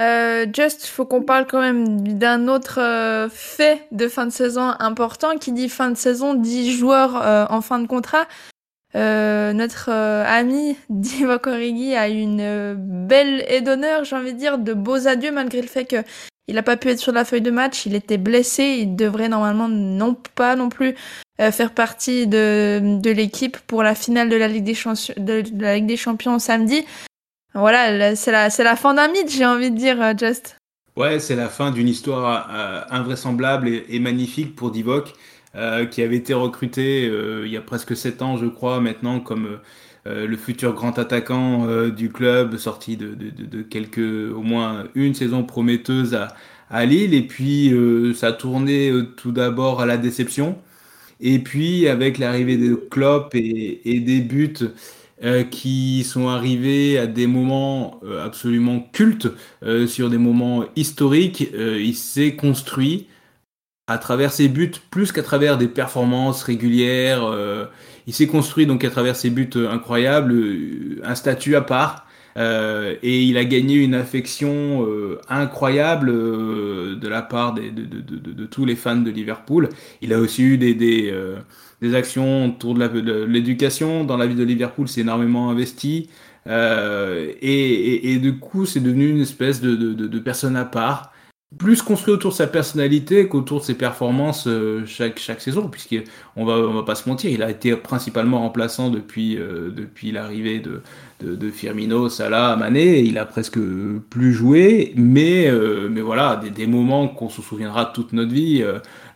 Euh, 0.00 0.46
Just, 0.52 0.86
faut 0.86 1.06
qu'on 1.06 1.22
parle 1.22 1.46
quand 1.46 1.60
même 1.60 2.18
d'un 2.18 2.48
autre 2.48 2.80
euh, 2.80 3.28
fait 3.28 3.86
de 3.92 4.08
fin 4.08 4.26
de 4.26 4.32
saison 4.32 4.74
important. 4.80 5.36
Qui 5.38 5.52
dit 5.52 5.68
fin 5.68 5.90
de 5.90 5.96
saison 5.96 6.34
dit 6.34 6.72
joueur 6.72 7.16
euh, 7.22 7.46
en 7.48 7.60
fin 7.60 7.78
de 7.78 7.86
contrat. 7.86 8.26
Euh, 8.96 9.52
notre 9.52 9.90
ami 9.90 10.76
Divock 10.88 11.46
Origi 11.46 11.94
a 11.94 12.08
une 12.08 12.74
belle 12.76 13.44
et 13.48 13.60
d'honneur, 13.60 14.04
j'ai 14.04 14.16
envie 14.16 14.32
de 14.32 14.38
dire, 14.38 14.58
de 14.58 14.72
beaux 14.72 15.06
adieux 15.06 15.32
malgré 15.32 15.60
le 15.60 15.68
fait 15.68 15.84
que 15.84 15.96
il 16.46 16.56
n'a 16.56 16.62
pas 16.62 16.76
pu 16.76 16.88
être 16.88 16.98
sur 16.98 17.12
la 17.12 17.24
feuille 17.24 17.40
de 17.40 17.50
match, 17.50 17.86
il 17.86 17.94
était 17.94 18.18
blessé, 18.18 18.78
il 18.80 18.96
devrait 18.96 19.28
normalement 19.28 19.68
non 19.68 20.16
pas 20.34 20.56
non 20.56 20.68
plus 20.68 20.94
euh, 21.40 21.50
faire 21.50 21.72
partie 21.72 22.26
de, 22.26 22.98
de 23.00 23.10
l'équipe 23.10 23.56
pour 23.66 23.82
la 23.82 23.94
finale 23.94 24.28
de 24.28 24.36
la 24.36 24.46
Ligue 24.46 24.64
des, 24.64 25.96
Champions, 25.96 26.38
samedi. 26.38 26.84
Voilà, 27.54 28.14
c'est 28.14 28.32
la, 28.32 28.48
la 28.56 28.76
fin 28.76 28.94
d'un 28.94 29.08
mythe, 29.08 29.30
j'ai 29.30 29.46
envie 29.46 29.70
de 29.70 29.76
dire, 29.76 30.00
euh, 30.02 30.12
Just. 30.16 30.56
Ouais, 30.96 31.18
c'est 31.18 31.34
la 31.34 31.48
fin 31.48 31.70
d'une 31.70 31.88
histoire 31.88 32.50
euh, 32.52 32.82
invraisemblable 32.90 33.68
et, 33.68 33.98
magnifique 33.98 34.54
pour 34.54 34.70
Divock, 34.70 35.12
qui 35.90 36.02
avait 36.02 36.16
été 36.16 36.34
recruté 36.34 37.04
il 37.04 37.50
y 37.50 37.56
a 37.56 37.60
presque 37.60 37.96
sept 37.96 38.22
ans, 38.22 38.36
je 38.36 38.46
crois, 38.46 38.80
maintenant 38.80 39.20
comme 39.20 39.60
le 40.06 40.36
futur 40.36 40.74
grand 40.74 40.98
attaquant 40.98 41.66
du 41.88 42.10
club, 42.10 42.56
sorti 42.56 42.96
de, 42.96 43.62
quelques, 43.62 43.98
au 43.98 44.42
moins 44.42 44.84
une 44.94 45.14
saison 45.14 45.44
prometteuse 45.44 46.14
à, 46.14 46.28
à 46.70 46.84
Lille. 46.84 47.14
Et 47.14 47.22
puis, 47.22 47.72
ça 48.14 48.28
a 48.28 48.32
tourné 48.32 48.92
tout 49.16 49.32
d'abord 49.32 49.80
à 49.80 49.86
la 49.86 49.96
déception. 49.96 50.58
Et 51.20 51.38
puis, 51.38 51.88
avec 51.88 52.18
l'arrivée 52.18 52.56
de 52.58 52.74
Klopp 52.74 53.34
et, 53.34 53.80
et 53.84 54.00
des 54.00 54.20
buts 54.20 54.54
euh, 55.22 55.44
qui 55.44 56.04
sont 56.04 56.28
arrivés 56.28 56.98
à 56.98 57.06
des 57.06 57.26
moments 57.28 58.00
euh, 58.04 58.26
absolument 58.26 58.80
cultes, 58.92 59.28
euh, 59.62 59.86
sur 59.86 60.10
des 60.10 60.18
moments 60.18 60.64
historiques. 60.76 61.50
il 61.54 61.94
s'est 61.94 62.34
construit 62.34 63.06
à 63.86 63.98
travers 63.98 64.32
ses 64.32 64.48
buts 64.48 64.72
plus 64.90 65.12
qu'à 65.12 65.22
travers 65.22 65.56
des 65.58 65.68
performances 65.68 66.42
régulières. 66.42 67.22
Il 68.06 68.14
s'est 68.14 68.26
construit 68.26 68.66
donc 68.66 68.84
à 68.84 68.90
travers 68.90 69.16
ses 69.16 69.30
buts 69.30 69.50
incroyables, 69.70 70.34
un 71.02 71.14
statut 71.14 71.56
à 71.56 71.62
part. 71.62 72.06
et 72.36 73.22
il 73.22 73.38
a 73.38 73.44
gagné 73.44 73.76
une 73.76 73.94
affection 73.94 74.86
incroyable 75.28 76.12
de 76.12 77.08
la 77.08 77.22
part 77.22 77.54
de, 77.54 77.62
de, 77.70 78.44
tous 78.46 78.64
les 78.66 78.76
fans 78.76 78.96
de 78.96 79.10
Liverpool. 79.10 79.68
Il 80.02 80.12
a 80.12 80.18
aussi 80.18 80.42
eu 80.42 80.58
des, 80.58 80.74
des, 80.74 81.14
des 81.80 81.94
actions 81.94 82.46
autour 82.46 82.74
de 82.74 83.24
l'éducation. 83.24 84.04
Dans 84.04 84.16
la 84.16 84.26
vie 84.26 84.34
de 84.34 84.44
Liverpool, 84.44 84.88
c'est 84.88 85.02
énormément 85.02 85.50
investi. 85.50 86.08
Euh, 86.46 87.32
et, 87.40 88.12
et, 88.12 88.18
du 88.18 88.38
coup, 88.38 88.66
c'est 88.66 88.80
devenu 88.80 89.08
une 89.08 89.22
espèce 89.22 89.60
de, 89.60 89.74
de, 89.74 90.06
de, 90.06 90.18
personne 90.18 90.56
à 90.56 90.64
part, 90.64 91.12
plus 91.58 91.82
construit 91.82 92.14
autour 92.14 92.30
de 92.30 92.36
sa 92.36 92.46
personnalité 92.46 93.28
qu'autour 93.28 93.60
de 93.60 93.64
ses 93.64 93.74
performances 93.74 94.46
euh, 94.46 94.84
chaque, 94.86 95.18
chaque 95.18 95.40
saison, 95.40 95.68
puisqu'on 95.68 96.44
va, 96.44 96.54
on 96.54 96.74
va 96.74 96.82
pas 96.82 96.94
se 96.94 97.08
mentir, 97.08 97.30
il 97.30 97.42
a 97.42 97.50
été 97.50 97.74
principalement 97.76 98.40
remplaçant 98.40 98.90
depuis, 98.90 99.36
euh, 99.36 99.70
depuis 99.70 100.12
l'arrivée 100.12 100.60
de, 100.60 100.82
de, 101.20 101.34
de, 101.34 101.50
Firmino, 101.50 102.08
Salah, 102.08 102.56
Mané, 102.56 103.00
il 103.00 103.18
a 103.18 103.26
presque 103.26 103.58
plus 104.10 104.32
joué, 104.32 104.92
mais, 104.96 105.50
mais 105.90 106.00
voilà, 106.00 106.36
des, 106.36 106.50
des 106.50 106.66
moments 106.66 107.08
qu'on 107.08 107.28
se 107.28 107.42
souviendra 107.42 107.86
toute 107.86 108.12
notre 108.12 108.32
vie 108.32 108.64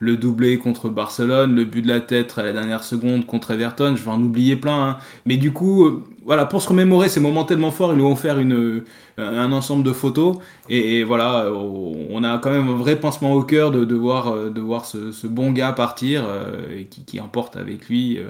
le 0.00 0.16
doublé 0.16 0.58
contre 0.58 0.88
Barcelone, 0.88 1.54
le 1.54 1.64
but 1.64 1.82
de 1.82 1.88
la 1.88 2.00
tête 2.00 2.34
à 2.36 2.42
la 2.42 2.52
dernière 2.52 2.84
seconde 2.84 3.26
contre 3.26 3.50
Everton, 3.50 3.94
je 3.96 4.02
vais 4.02 4.10
en 4.10 4.22
oublier 4.22 4.56
plein. 4.56 4.90
Hein. 4.90 4.98
Mais 5.26 5.36
du 5.36 5.52
coup, 5.52 5.86
euh, 5.86 6.04
voilà, 6.28 6.46
pour 6.46 6.62
se 6.62 6.68
remémorer 6.68 7.08
ces 7.08 7.18
moments 7.18 7.44
tellement 7.44 7.72
forts, 7.72 7.92
ils 7.92 7.98
nous 7.98 8.06
ont 8.06 8.14
faire 8.14 8.38
une, 8.38 8.52
euh, 8.52 8.84
un 9.18 9.50
ensemble 9.50 9.82
de 9.82 9.92
photos. 9.92 10.36
Et, 10.68 11.02
voilà, 11.02 11.46
euh, 11.46 11.52
on 11.52 12.22
a 12.22 12.38
quand 12.38 12.50
même 12.50 12.68
un 12.68 12.76
vrai 12.76 12.94
pansement 12.94 13.32
au 13.32 13.42
cœur 13.42 13.72
de, 13.72 13.84
de 13.84 13.94
voir, 13.96 14.32
de 14.32 14.60
voir 14.60 14.84
ce, 14.84 15.26
bon 15.26 15.50
gars 15.50 15.72
partir 15.72 16.24
et 16.70 16.84
qui, 16.84 17.04
qui, 17.04 17.20
emporte 17.20 17.56
avec 17.56 17.88
lui 17.88 18.20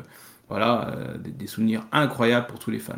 voilà, 0.49 0.95
des, 1.19 1.47
souvenirs 1.47 1.83
incroyables 1.93 2.47
pour 2.47 2.59
tous 2.59 2.71
les 2.71 2.79
fans. 2.79 2.95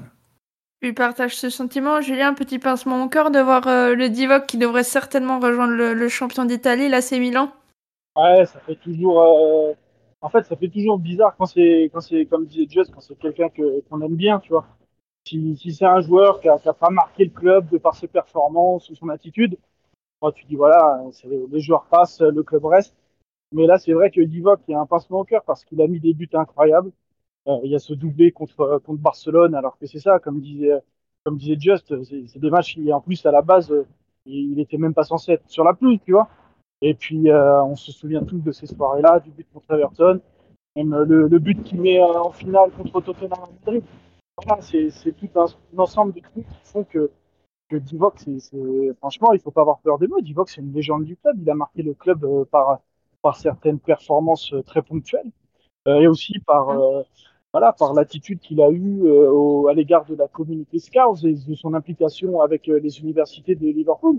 Tu 0.81 0.95
partage 0.95 1.37
ce 1.37 1.51
sentiment, 1.51 2.01
Julien, 2.01 2.33
petit 2.33 2.61
pincement 2.61 3.03
au 3.03 3.09
cœur 3.09 3.33
de 3.33 3.41
voir 3.41 3.63
le 3.67 4.09
Divock 4.09 4.47
qui 4.47 4.57
devrait 4.57 4.85
certainement 4.85 5.41
rejoindre 5.41 5.73
le, 5.73 5.95
le 5.95 6.09
champion 6.09 6.45
d'Italie, 6.45 6.89
l'AC 6.89 7.13
Milan? 7.13 7.51
Ouais, 8.17 8.45
ça 8.47 8.59
fait 8.61 8.77
toujours. 8.77 9.21
Euh, 9.21 9.73
en 10.21 10.29
fait, 10.29 10.43
ça 10.45 10.57
fait 10.57 10.69
toujours 10.69 10.99
bizarre 10.99 11.35
quand 11.39 11.47
c'est, 11.47 11.91
quand 11.93 12.01
c'est, 12.01 12.27
comme 12.27 12.47
disait 12.47 12.67
Just, 12.69 12.93
quand 12.93 13.01
c'est 13.01 13.19
quelqu'un 13.19 13.49
que, 13.49 13.81
qu'on 13.89 14.01
aime 14.03 14.17
bien, 14.17 14.41
tu 14.41 14.51
vois. 14.51 14.67
Si, 15.39 15.73
c'est 15.73 15.85
un 15.85 16.01
joueur 16.01 16.41
qui 16.41 16.49
a, 16.49 16.59
qui 16.59 16.69
a, 16.69 16.73
pas 16.73 16.91
marqué 16.91 17.25
le 17.25 17.31
club 17.31 17.69
de 17.71 17.79
par 17.79 17.95
ses 17.95 18.09
performances 18.09 18.91
ou 18.91 18.95
son 18.95 19.09
attitude, 19.09 19.57
moi, 20.23 20.33
tu 20.33 20.45
dis 20.47 20.57
voilà, 20.57 21.03
les 21.51 21.61
joueurs 21.61 21.87
passent, 21.87 22.21
le 22.21 22.43
club 22.43 22.65
reste. 22.67 22.95
Mais 23.53 23.67
là, 23.67 23.79
c'est 23.79 23.93
vrai 23.93 24.11
que 24.11 24.21
Divock, 24.21 24.61
il 24.69 24.73
y 24.73 24.75
a 24.75 24.81
un 24.81 24.87
pincement 24.87 25.21
au 25.21 25.25
cœur 25.25 25.43
parce 25.45 25.65
qu'il 25.65 25.81
a 25.83 25.87
mis 25.89 26.01
des 26.01 26.15
buts 26.15 26.29
incroyables. 26.35 26.93
Euh, 27.49 27.59
il 27.65 27.71
y 27.71 27.75
a 27.75 27.79
ce 27.79 27.95
doublé 27.95 28.33
contre, 28.33 28.81
Barcelone, 28.89 29.55
alors 29.55 29.79
que 29.79 29.87
c'est 29.87 29.99
ça, 29.99 30.19
comme 30.19 30.41
disait, 30.41 30.81
Just, 31.59 31.95
c'est, 32.05 32.39
des 32.39 32.51
matchs 32.51 32.75
qui, 32.75 32.93
en 32.93 33.01
plus, 33.01 33.25
à 33.27 33.31
la 33.31 33.43
base, 33.43 33.73
il 34.27 34.61
était 34.61 34.79
même 34.79 34.95
pas 34.95 35.05
censé 35.05 35.33
être 35.33 35.49
sur 35.49 35.65
la 35.65 35.75
pelouse, 35.75 35.99
tu 36.05 36.13
vois. 36.13 36.29
Et 36.83 36.95
puis, 36.95 37.31
euh, 37.31 37.63
on 37.65 37.77
se 37.77 37.93
souvient 37.93 38.25
tous 38.25 38.39
de 38.39 38.53
ces 38.53 38.67
soirées-là, 38.67 39.21
du 39.21 39.31
but 39.31 39.47
contre 39.53 39.73
Everton, 39.73 40.21
même 40.77 40.95
le, 41.03 41.29
le 41.29 41.39
but 41.39 41.63
qu'il 41.63 41.81
met 41.81 42.01
euh, 42.01 42.23
en 42.23 42.31
finale 42.31 42.71
contre 42.71 43.01
Tottenham 43.01 43.39
Madrid. 43.67 43.83
C'est 44.61 45.13
tout 45.17 45.29
un, 45.37 45.47
ensemble 45.77 46.13
de 46.13 46.21
trucs 46.21 46.47
qui 46.47 46.61
font 46.65 46.85
que, 46.85 47.11
que 47.69 47.79
franchement, 48.99 49.33
il 49.33 49.41
faut 49.41 49.51
pas 49.51 49.63
avoir 49.63 49.79
peur 49.81 49.99
des 49.99 50.09
mots. 50.09 50.21
Divock, 50.21 50.49
c'est 50.51 50.61
une 50.61 50.73
légende 50.73 51.05
du 51.05 51.17
club. 51.17 51.37
Il 51.41 51.51
a 51.51 51.55
marqué 51.55 51.83
le 51.83 51.95
club 51.95 52.25
euh, 52.25 52.45
par, 52.45 52.81
certaines 53.37 53.79
performances 53.79 54.55
très 54.67 54.83
ponctuelles 54.83 55.31
et 55.87 56.07
aussi 56.07 56.39
par, 56.41 56.75
l'attitude 57.95 58.41
qu'il 58.41 58.61
a 58.61 58.71
eue 58.71 59.03
à 59.69 59.75
l'égard 59.75 60.05
de 60.05 60.15
la 60.15 60.29
communauté 60.29 60.79
Scouts 60.79 61.25
et 61.25 61.35
de 61.35 61.55
son 61.55 61.75
implication 61.75 62.41
avec 62.41 62.67
les 62.67 63.01
universités 63.01 63.55
de 63.55 63.67
Liverpool 63.67 64.19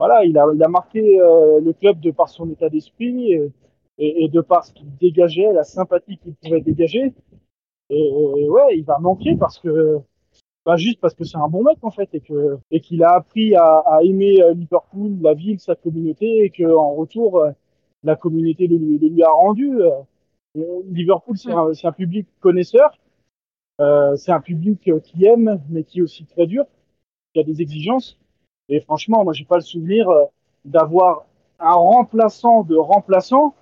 voilà, 0.00 0.24
il 0.24 0.38
a, 0.38 0.68
marqué 0.68 1.20
euh, 1.20 1.60
le 1.60 1.74
club 1.74 2.00
de 2.00 2.10
par 2.10 2.30
son 2.30 2.48
état 2.50 2.70
d'esprit 2.70 3.34
et, 3.98 4.28
de 4.28 4.40
par 4.40 4.64
ce 4.64 4.72
qu'il 4.72 4.96
dégageait, 4.96 5.52
la 5.52 5.62
sympathie 5.62 6.16
qu'il 6.16 6.34
pouvait 6.36 6.62
dégager. 6.62 7.12
Et, 7.90 8.48
ouais, 8.48 8.78
il 8.78 8.84
va 8.84 8.98
manquer 8.98 9.36
parce 9.36 9.58
que, 9.58 9.98
pas 10.64 10.76
juste 10.76 11.00
parce 11.00 11.14
que 11.14 11.24
c'est 11.24 11.38
un 11.38 11.48
bon 11.48 11.64
mec 11.64 11.78
en 11.82 11.90
fait 11.90 12.08
et 12.14 12.20
que 12.20 12.58
et 12.70 12.80
qu'il 12.80 13.02
a 13.02 13.12
appris 13.14 13.54
à, 13.54 13.78
à, 13.78 14.02
aimer 14.02 14.40
euh, 14.42 14.54
Liverpool, 14.54 15.18
la 15.20 15.34
ville, 15.34 15.58
sa 15.58 15.74
communauté 15.74 16.44
et 16.44 16.50
que 16.50 16.64
en 16.64 16.94
retour 16.94 17.38
euh, 17.38 17.50
la 18.04 18.16
communauté 18.16 18.66
le, 18.66 18.76
lui 18.76 19.22
a 19.22 19.30
rendu. 19.30 19.78
Liverpool, 20.54 21.38
c'est 21.38 21.52
un, 21.52 21.70
un, 21.84 21.92
public 21.92 22.26
connaisseur, 22.40 22.90
euh, 23.80 24.16
c'est 24.16 24.32
un 24.32 24.40
public 24.40 24.90
qui 25.02 25.24
aime 25.24 25.60
mais 25.70 25.84
qui 25.84 26.00
est 26.00 26.02
aussi 26.02 26.26
très 26.26 26.46
dur, 26.46 26.64
qui 27.32 27.40
a 27.40 27.44
des 27.44 27.62
exigences. 27.62 28.18
Et 28.68 28.80
franchement, 28.80 29.24
moi, 29.24 29.32
j'ai 29.32 29.44
pas 29.44 29.56
le 29.56 29.62
souvenir 29.62 30.08
euh, 30.08 30.24
d'avoir 30.64 31.26
un 31.58 31.74
remplaçant 31.74 32.62
de 32.62 32.76
remplaçant 32.76 33.54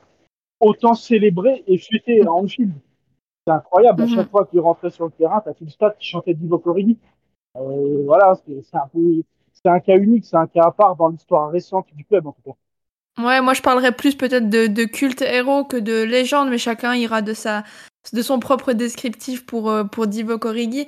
autant 0.60 0.94
célébré 0.94 1.64
et 1.66 1.78
fêté 1.78 2.22
à 2.22 2.32
Anfield. 2.32 2.72
C'est 3.48 3.54
incroyable. 3.54 4.02
À 4.02 4.06
mhm. 4.06 4.14
chaque 4.14 4.30
fois 4.30 4.44
qu'il 4.44 4.60
rentrait 4.60 4.90
sur 4.90 5.06
le 5.06 5.10
terrain, 5.10 5.40
t'as 5.42 5.54
tout 5.54 5.64
le 5.64 5.70
stade 5.70 5.96
qui 5.98 6.06
chantait 6.06 6.34
Divo 6.34 6.58
Corrini. 6.58 6.98
Euh, 7.56 8.02
voilà, 8.04 8.34
c'est 8.44 8.76
un 8.76 8.88
peu, 8.92 9.22
c'est 9.54 9.70
un 9.70 9.80
cas 9.80 9.96
unique, 9.96 10.26
c'est 10.26 10.36
un 10.36 10.46
cas 10.46 10.64
à 10.64 10.70
part 10.70 10.96
dans 10.96 11.08
l'histoire 11.08 11.50
récente 11.50 11.86
du 11.94 12.04
club, 12.04 12.26
en 12.26 12.32
tout 12.32 12.42
cas. 12.44 13.22
Ouais, 13.24 13.40
moi 13.40 13.54
je 13.54 13.62
parlerais 13.62 13.92
plus 13.92 14.14
peut-être 14.14 14.50
de, 14.50 14.66
de, 14.66 14.84
culte 14.84 15.22
héros 15.22 15.64
que 15.64 15.78
de 15.78 16.02
légende, 16.02 16.50
mais 16.50 16.58
chacun 16.58 16.94
ira 16.94 17.22
de 17.22 17.32
sa, 17.32 17.64
de 18.12 18.20
son 18.20 18.38
propre 18.38 18.74
descriptif 18.74 19.46
pour, 19.46 19.70
euh, 19.70 19.84
pour 19.84 20.06
Divo 20.06 20.38
Origi. 20.44 20.86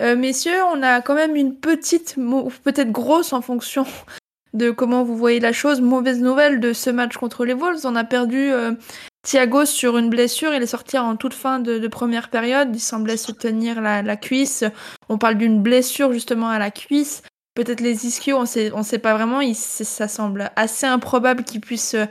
Euh, 0.00 0.16
messieurs, 0.16 0.64
on 0.72 0.82
a 0.82 1.02
quand 1.02 1.14
même 1.14 1.36
une 1.36 1.56
petite, 1.56 2.16
peut-être 2.64 2.90
grosse 2.90 3.34
en 3.34 3.42
fonction 3.42 3.84
de 4.54 4.70
comment 4.70 5.04
vous 5.04 5.16
voyez 5.16 5.40
la 5.40 5.52
chose, 5.52 5.82
mauvaise 5.82 6.22
nouvelle 6.22 6.58
de 6.58 6.72
ce 6.72 6.88
match 6.88 7.18
contre 7.18 7.44
les 7.44 7.52
Wolves. 7.52 7.84
On 7.84 7.96
a 7.96 8.04
perdu 8.04 8.50
euh, 8.50 8.72
Thiago 9.22 9.64
sur 9.64 9.98
une 9.98 10.10
blessure. 10.10 10.54
Il 10.54 10.62
est 10.62 10.66
sorti 10.66 10.98
en 10.98 11.16
toute 11.16 11.34
fin 11.34 11.58
de, 11.58 11.86
première 11.88 12.30
période. 12.30 12.70
Il 12.74 12.80
semblait 12.80 13.16
se 13.16 13.32
tenir 13.32 13.80
la, 13.80 14.16
cuisse. 14.16 14.64
On 15.08 15.18
parle 15.18 15.36
d'une 15.36 15.62
blessure 15.62 16.12
justement 16.12 16.48
à 16.48 16.58
la 16.58 16.70
cuisse. 16.70 17.22
Peut-être 17.54 17.80
les 17.80 18.06
ischios, 18.06 18.36
on 18.36 18.46
sait, 18.46 18.70
sait 18.82 18.98
pas 18.98 19.14
vraiment. 19.14 19.40
Ça 19.54 20.08
semble 20.08 20.50
assez 20.56 20.86
improbable 20.86 21.44
qu'il 21.44 21.60
puisse 21.60 21.94
euh, 21.94 22.06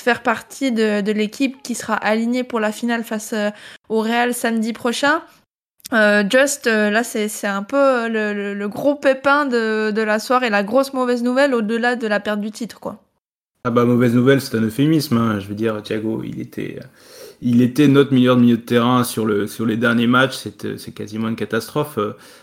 faire 0.00 0.22
partie 0.22 0.72
de, 0.72 1.12
l'équipe 1.12 1.62
qui 1.62 1.74
sera 1.74 1.94
alignée 1.94 2.44
pour 2.44 2.60
la 2.60 2.72
finale 2.72 3.04
face 3.04 3.34
au 3.88 4.00
Real 4.00 4.32
samedi 4.32 4.72
prochain. 4.72 5.22
Euh, 5.92 6.24
Just, 6.28 6.66
euh, 6.66 6.90
là, 6.90 7.04
c'est 7.04 7.46
un 7.46 7.62
peu 7.62 7.76
euh, 7.76 8.54
le, 8.54 8.68
gros 8.68 8.96
pépin 8.96 9.46
de, 9.46 9.92
de, 9.94 10.02
la 10.02 10.18
soirée, 10.18 10.50
la 10.50 10.64
grosse 10.64 10.92
mauvaise 10.92 11.22
nouvelle 11.22 11.54
au-delà 11.54 11.96
de 11.96 12.06
la 12.06 12.18
perte 12.18 12.40
du 12.40 12.50
titre, 12.50 12.80
quoi. 12.80 13.02
Ah 13.66 13.72
bah 13.72 13.84
mauvaise 13.84 14.14
nouvelle, 14.14 14.40
c'est 14.40 14.56
un 14.56 14.60
euphémisme. 14.60 15.18
Hein. 15.18 15.40
Je 15.40 15.48
veux 15.48 15.56
dire, 15.56 15.82
Thiago, 15.82 16.22
il 16.22 16.40
était, 16.40 16.78
il 17.42 17.60
était 17.60 17.88
notre 17.88 18.14
meilleur 18.14 18.36
milieu 18.36 18.58
de 18.58 18.62
terrain 18.62 19.02
sur 19.02 19.26
le 19.26 19.48
sur 19.48 19.66
les 19.66 19.76
derniers 19.76 20.06
matchs. 20.06 20.46
C'est 20.76 20.94
quasiment 20.94 21.26
une 21.26 21.34
catastrophe. 21.34 21.98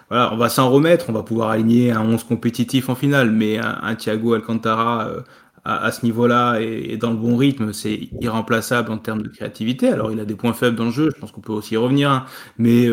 Voilà, 0.10 0.34
on 0.34 0.36
va 0.36 0.50
s'en 0.50 0.70
remettre, 0.70 1.06
on 1.08 1.13
va 1.13 1.24
pouvoir 1.24 1.51
aligner 1.51 1.94
un 1.94 2.01
11 2.01 2.25
compétitif 2.25 2.89
en 2.89 2.96
finale, 2.96 3.32
mais 3.32 3.58
un, 3.58 3.96
Thiago 3.96 4.34
Alcantara 4.34 5.24
à, 5.63 5.92
ce 5.94 6.06
niveau-là 6.06 6.60
et, 6.60 6.98
dans 6.98 7.12
le 7.12 7.15
bon 7.15 7.38
rythme, 7.38 7.72
c'est 7.72 8.10
irremplaçable 8.20 8.92
en 8.92 8.98
termes 8.98 9.22
de 9.22 9.30
créativité. 9.30 9.88
Alors 9.88 10.12
il 10.12 10.20
a 10.20 10.25
des 10.25 10.36
points 10.36 10.51
faibles 10.51 10.75
dans 10.75 10.86
le 10.88 10.92
jeu, 10.92 11.10
je 11.15 11.22
pense 11.22 11.32
qu'on 11.32 11.39
peut 11.39 11.53
aussi 11.53 11.77
revenir, 11.77 12.12
hein. 12.12 12.25
mais 12.58 12.89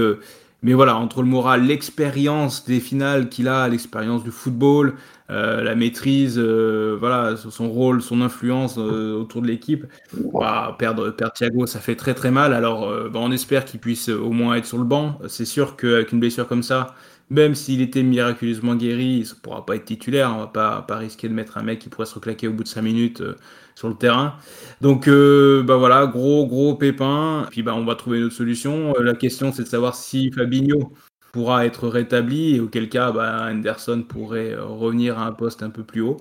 mais 0.62 0.74
voilà, 0.74 0.96
entre 0.96 1.22
le 1.22 1.28
moral, 1.28 1.64
l'expérience 1.64 2.66
des 2.66 2.80
finales 2.80 3.28
qu'il 3.28 3.48
a, 3.48 3.66
l'expérience 3.68 4.22
du 4.22 4.30
football, 4.30 4.94
euh, 5.30 5.62
la 5.62 5.74
maîtrise, 5.74 6.38
euh, 6.38 6.96
voilà, 6.98 7.36
son 7.36 7.70
rôle, 7.70 8.02
son 8.02 8.20
influence 8.20 8.76
euh, 8.78 9.14
autour 9.14 9.42
de 9.42 9.46
l'équipe, 9.46 9.86
bah, 10.34 10.76
perdre, 10.78 11.10
perdre 11.10 11.32
Thiago, 11.32 11.66
ça 11.66 11.80
fait 11.80 11.96
très 11.96 12.14
très 12.14 12.30
mal. 12.30 12.52
Alors, 12.52 12.92
bah, 13.10 13.20
on 13.22 13.30
espère 13.32 13.64
qu'il 13.64 13.80
puisse 13.80 14.08
au 14.08 14.32
moins 14.32 14.56
être 14.56 14.66
sur 14.66 14.78
le 14.78 14.84
banc. 14.84 15.18
C'est 15.28 15.44
sûr 15.44 15.76
qu'avec 15.76 16.12
une 16.12 16.20
blessure 16.20 16.46
comme 16.46 16.62
ça, 16.62 16.94
même 17.30 17.54
s'il 17.54 17.80
était 17.80 18.02
miraculeusement 18.02 18.74
guéri, 18.74 19.22
il 19.24 19.28
ne 19.28 19.40
pourra 19.40 19.64
pas 19.64 19.76
être 19.76 19.84
titulaire. 19.84 20.32
On 20.34 20.40
va 20.40 20.46
pas, 20.48 20.82
pas 20.82 20.96
risquer 20.96 21.28
de 21.28 21.34
mettre 21.34 21.58
un 21.58 21.62
mec 21.62 21.78
qui 21.78 21.88
pourrait 21.88 22.06
se 22.06 22.14
reclaquer 22.14 22.48
au 22.48 22.52
bout 22.52 22.64
de 22.64 22.68
5 22.68 22.82
minutes 22.82 23.20
euh, 23.20 23.36
sur 23.76 23.88
le 23.88 23.94
terrain. 23.94 24.34
Donc, 24.80 25.06
euh, 25.06 25.62
bah 25.62 25.76
voilà, 25.76 26.06
gros, 26.06 26.46
gros 26.46 26.74
pépin. 26.74 27.46
puis, 27.50 27.62
bah, 27.62 27.74
on 27.76 27.84
va 27.84 27.94
trouver 27.94 28.18
une 28.18 28.24
autre 28.24 28.34
solution. 28.34 28.94
Euh, 28.98 29.02
la 29.02 29.14
question, 29.14 29.52
c'est 29.52 29.62
de 29.62 29.68
savoir 29.68 29.94
si 29.94 30.32
Fabinho 30.32 30.92
pourra 31.32 31.64
être 31.66 31.86
rétabli 31.88 32.56
et 32.56 32.60
auquel 32.60 32.88
cas, 32.88 33.12
bah, 33.12 33.46
Anderson 33.48 34.04
pourrait 34.08 34.56
revenir 34.56 35.16
à 35.18 35.26
un 35.26 35.32
poste 35.32 35.62
un 35.62 35.70
peu 35.70 35.84
plus 35.84 36.00
haut. 36.00 36.16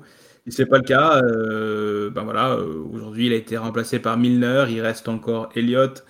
Et 0.45 0.51
c'est 0.51 0.67
pas 0.67 0.77
le 0.77 0.83
cas. 0.83 1.21
ben 2.11 2.23
voilà, 2.23 2.57
aujourd'hui, 2.57 3.27
il 3.27 3.33
a 3.33 3.35
été 3.35 3.57
remplacé 3.57 3.99
par 3.99 4.17
Milner. 4.17 4.65
Il 4.69 4.81
reste 4.81 5.07
encore 5.07 5.49
Elliott. 5.55 6.03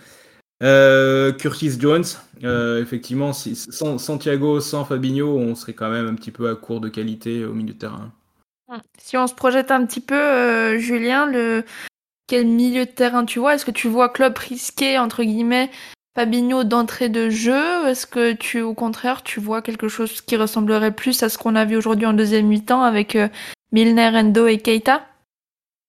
Euh, 0.61 1.31
Curtis 1.31 1.79
Jones, 1.79 2.03
euh, 2.43 2.81
effectivement, 2.81 3.31
si, 3.31 3.55
sans 3.55 3.97
Santiago, 3.97 4.59
sans 4.59 4.83
Fabinho, 4.83 5.37
on 5.37 5.55
serait 5.55 5.73
quand 5.73 5.89
même 5.89 6.07
un 6.07 6.15
petit 6.15 6.31
peu 6.31 6.49
à 6.49 6.55
court 6.55 6.81
de 6.81 6.89
qualité 6.89 7.45
au 7.45 7.53
milieu 7.53 7.73
de 7.73 7.79
terrain. 7.79 8.11
Si 8.97 9.17
on 9.17 9.25
se 9.25 9.33
projette 9.33 9.71
un 9.71 9.85
petit 9.85 10.01
peu, 10.01 10.19
euh, 10.19 10.77
Julien, 10.77 11.25
le 11.25 11.63
quel 12.27 12.45
milieu 12.45 12.85
de 12.85 12.91
terrain 12.91 13.25
tu 13.25 13.39
vois? 13.39 13.55
Est-ce 13.55 13.65
que 13.65 13.71
tu 13.71 13.87
vois 13.87 14.09
club 14.09 14.37
risqué 14.37 14.99
entre 14.99 15.23
guillemets 15.23 15.71
Fabinho 16.15 16.63
d'entrée 16.63 17.09
de 17.09 17.29
jeu? 17.29 17.87
Est-ce 17.87 18.05
que 18.05 18.33
tu, 18.33 18.61
au 18.61 18.75
contraire, 18.75 19.23
tu 19.23 19.39
vois 19.39 19.63
quelque 19.63 19.87
chose 19.87 20.21
qui 20.21 20.35
ressemblerait 20.35 20.93
plus 20.93 21.23
à 21.23 21.29
ce 21.29 21.39
qu'on 21.39 21.55
a 21.55 21.65
vu 21.65 21.77
aujourd'hui 21.77 22.05
en 22.05 22.13
deuxième 22.13 22.45
mi-temps 22.45 22.83
avec 22.83 23.17
Milner, 23.71 24.11
Endo 24.13 24.45
et 24.45 24.59
Keita? 24.59 25.01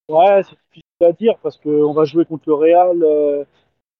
Ouais, 0.08 0.42
c'est 0.44 0.56
difficile 0.72 0.82
à 1.02 1.12
dire 1.12 1.34
parce 1.42 1.58
qu'on 1.58 1.92
va 1.92 2.04
jouer 2.04 2.24
contre 2.24 2.44
le 2.46 2.54
Real 2.54 3.46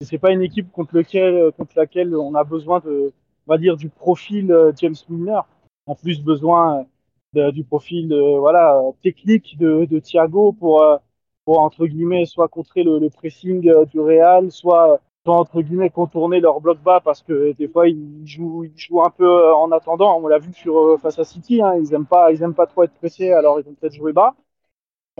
c'est 0.00 0.19
pas 0.19 0.33
une 0.33 0.42
équipe 0.42 0.71
contre, 0.73 0.95
lequel, 0.97 1.52
contre 1.57 1.73
laquelle 1.76 2.16
on 2.16 2.35
a 2.35 2.45
besoin 2.45 2.80
de, 2.80 3.12
on 3.47 3.52
va 3.52 3.59
dire, 3.59 3.76
du 3.76 3.88
profil 3.88 4.50
euh, 4.52 4.73
James 4.76 4.95
Milner. 5.09 5.40
En 5.87 5.95
plus, 5.95 6.23
besoin 6.23 6.87
du 7.33 7.64
profil 7.64 8.12
voilà, 8.38 8.80
technique 9.02 9.57
de, 9.59 9.99
Thiago 9.99 10.52
pour, 10.52 10.83
euh, 10.83 10.97
pour, 11.45 11.61
entre 11.61 11.87
guillemets, 11.87 12.26
soit 12.26 12.49
contrer 12.49 12.83
le, 12.83 13.09
pressing 13.09 13.69
euh, 13.69 13.85
du 13.87 14.00
Real, 14.00 14.50
soit, 14.50 15.00
entre 15.26 15.62
guillemets, 15.62 15.90
contourner 15.90 16.40
leur 16.40 16.61
bloc 16.61 16.78
bas 16.80 17.00
parce 17.00 17.23
que 17.23 17.52
des 17.52 17.69
fois, 17.69 17.88
ils 17.88 18.26
jouent, 18.26 18.64
ils 18.64 18.78
jouent 18.78 19.02
un 19.02 19.11
peu 19.11 19.52
en 19.52 19.71
attendant. 19.73 20.19
On 20.19 20.26
l'a 20.26 20.38
vu 20.38 20.52
sur, 20.52 20.99
face 21.00 21.19
à 21.19 21.25
City, 21.25 21.62
hein, 21.62 21.76
ils 21.76 21.92
aiment 21.95 22.07
pas, 22.07 22.33
ils 22.33 22.42
aiment 22.42 22.54
pas 22.54 22.66
trop 22.66 22.85
être 22.85 22.95
pressés, 22.95 23.33
alors 23.33 23.61
ils 23.61 23.64
vont 23.64 23.75
peut-être 23.75 23.95
jouer 23.95 24.12
bas. 24.12 24.35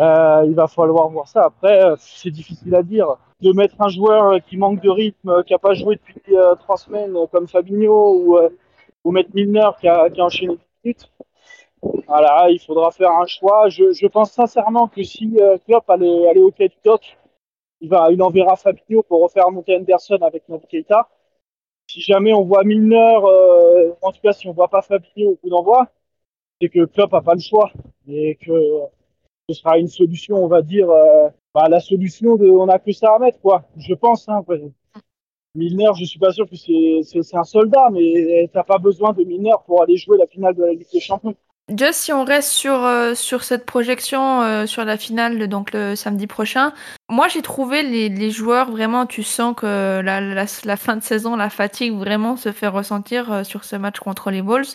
Euh, 0.01 0.45
il 0.47 0.55
va 0.55 0.67
falloir 0.67 1.09
voir 1.11 1.29
ça. 1.29 1.43
Après, 1.45 1.81
c'est 1.99 2.31
difficile 2.31 2.75
à 2.75 2.83
dire 2.83 3.17
de 3.41 3.53
mettre 3.53 3.75
un 3.81 3.89
joueur 3.89 4.43
qui 4.47 4.57
manque 4.57 4.81
de 4.81 4.91
rythme, 4.91 5.43
qui 5.45 5.53
n'a 5.53 5.59
pas 5.59 5.75
joué 5.75 5.97
depuis 5.97 6.37
euh, 6.37 6.55
trois 6.57 6.77
semaines, 6.77 7.15
comme 7.33 7.47
Fabinho, 7.49 8.15
ou, 8.19 8.39
euh, 8.39 8.49
ou 9.05 9.13
mettre 9.13 9.31
Milner 9.35 9.71
qui 9.81 9.89
a, 9.89 10.09
qui 10.11 10.21
a 10.21 10.25
enchaîné 10.25 10.59
minutes. 10.85 11.11
Voilà, 12.07 12.51
il 12.51 12.59
faudra 12.61 12.91
faire 12.91 13.11
un 13.13 13.27
choix. 13.27 13.69
Je, 13.69 13.93
je 13.93 14.07
pense 14.07 14.33
sincèrement 14.33 14.89
que 14.89 15.03
si 15.03 15.37
euh, 15.41 15.59
Klopp 15.67 15.89
allait, 15.91 16.29
allait 16.29 16.43
au 16.43 16.51
du 16.51 16.71
il, 17.81 17.89
va, 17.89 18.11
il 18.13 18.23
enverra 18.23 18.57
Fabinho 18.57 19.03
pour 19.03 19.23
refaire 19.23 19.51
monter 19.51 19.77
Anderson 19.77 20.19
avec 20.23 20.49
notre 20.49 20.67
Keita. 20.69 21.09
Si 21.89 22.01
jamais 22.01 22.33
on 22.33 22.45
voit 22.45 22.65
Milner, 22.65 23.19
euh, 23.25 23.93
en 24.03 24.13
tout 24.13 24.21
cas 24.23 24.33
si 24.33 24.49
on 24.49 24.53
voit 24.53 24.69
pas 24.69 24.83
Fabinho 24.83 25.33
au 25.33 25.37
coup 25.37 25.49
d'envoi, 25.51 25.89
c'est 26.61 26.69
que 26.69 26.85
Klopp 26.87 27.15
a 27.15 27.23
pas 27.23 27.35
le 27.35 27.41
choix 27.41 27.71
et 28.09 28.37
que 28.37 28.53
ce 29.53 29.61
sera 29.61 29.79
une 29.79 29.89
solution, 29.89 30.37
on 30.37 30.47
va 30.47 30.63
dire, 30.63 30.89
euh, 30.91 31.29
bah, 31.55 31.69
la 31.69 31.81
solution 31.81 32.37
de 32.37 32.49
on 32.49 32.69
a 32.69 32.79
que 32.79 32.93
ça 32.93 33.15
à 33.15 33.19
mettre, 33.19 33.41
quoi. 33.41 33.65
Je 33.77 33.95
pense. 33.95 34.29
Hein, 34.29 34.43
Milner, 35.57 35.91
je 35.99 36.05
suis 36.05 36.21
pas 36.21 36.31
sûr 36.31 36.49
que 36.49 36.55
c'est 36.55 37.37
un 37.37 37.45
soldat, 37.45 37.89
mais 37.93 38.49
t'as 38.53 38.63
pas 38.63 38.79
besoin 38.79 39.13
de 39.13 39.25
Milner 39.25 39.55
pour 39.67 39.83
aller 39.83 39.97
jouer 39.97 40.17
la 40.17 40.27
finale 40.27 40.55
de 40.55 40.63
la 40.63 40.71
Ligue 40.71 40.87
des 40.93 41.01
Champions. 41.01 41.35
Just 41.77 41.95
si 42.01 42.13
on 42.13 42.25
reste 42.25 42.51
sur, 42.51 42.85
euh, 42.85 43.15
sur 43.15 43.45
cette 43.45 43.65
projection 43.65 44.43
euh, 44.43 44.67
sur 44.67 44.85
la 44.85 44.97
finale 44.97 45.47
donc 45.47 45.73
le 45.73 45.95
samedi 45.95 46.27
prochain, 46.27 46.73
moi 47.09 47.29
j'ai 47.29 47.43
trouvé 47.43 47.85
les, 47.85 48.31
joueurs 48.31 48.73
vraiment, 48.73 49.07
tu 49.07 49.23
sens 49.23 49.55
que 49.57 50.01
la, 50.01 50.77
fin 50.77 50.97
de 50.97 51.03
saison, 51.03 51.37
la 51.37 51.49
fatigue 51.49 51.95
vraiment 51.95 52.37
se 52.37 52.51
fait 52.51 52.67
ressentir 52.67 53.47
sur 53.47 53.63
ce 53.63 53.77
match 53.77 54.01
contre 54.01 54.33
les 54.33 54.43
Bulls. 54.43 54.67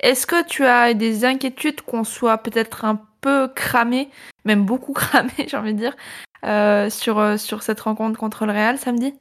Est-ce 0.00 0.26
que 0.26 0.46
tu 0.46 0.66
as 0.66 0.92
des 0.92 1.24
inquiétudes 1.24 1.80
qu'on 1.80 2.04
soit 2.04 2.36
peut-être 2.36 2.84
un 2.84 3.00
peu 3.24 3.48
cramé, 3.48 4.08
même 4.44 4.64
beaucoup 4.64 4.92
cramé, 4.92 5.32
j'ai 5.48 5.56
envie 5.56 5.74
de 5.74 5.78
dire, 5.78 5.96
euh, 6.44 6.90
sur, 6.90 7.18
euh, 7.18 7.36
sur 7.36 7.62
cette 7.62 7.80
rencontre 7.80 8.18
contre 8.18 8.46
le 8.46 8.52
Real 8.52 8.78
samedi 8.78 9.14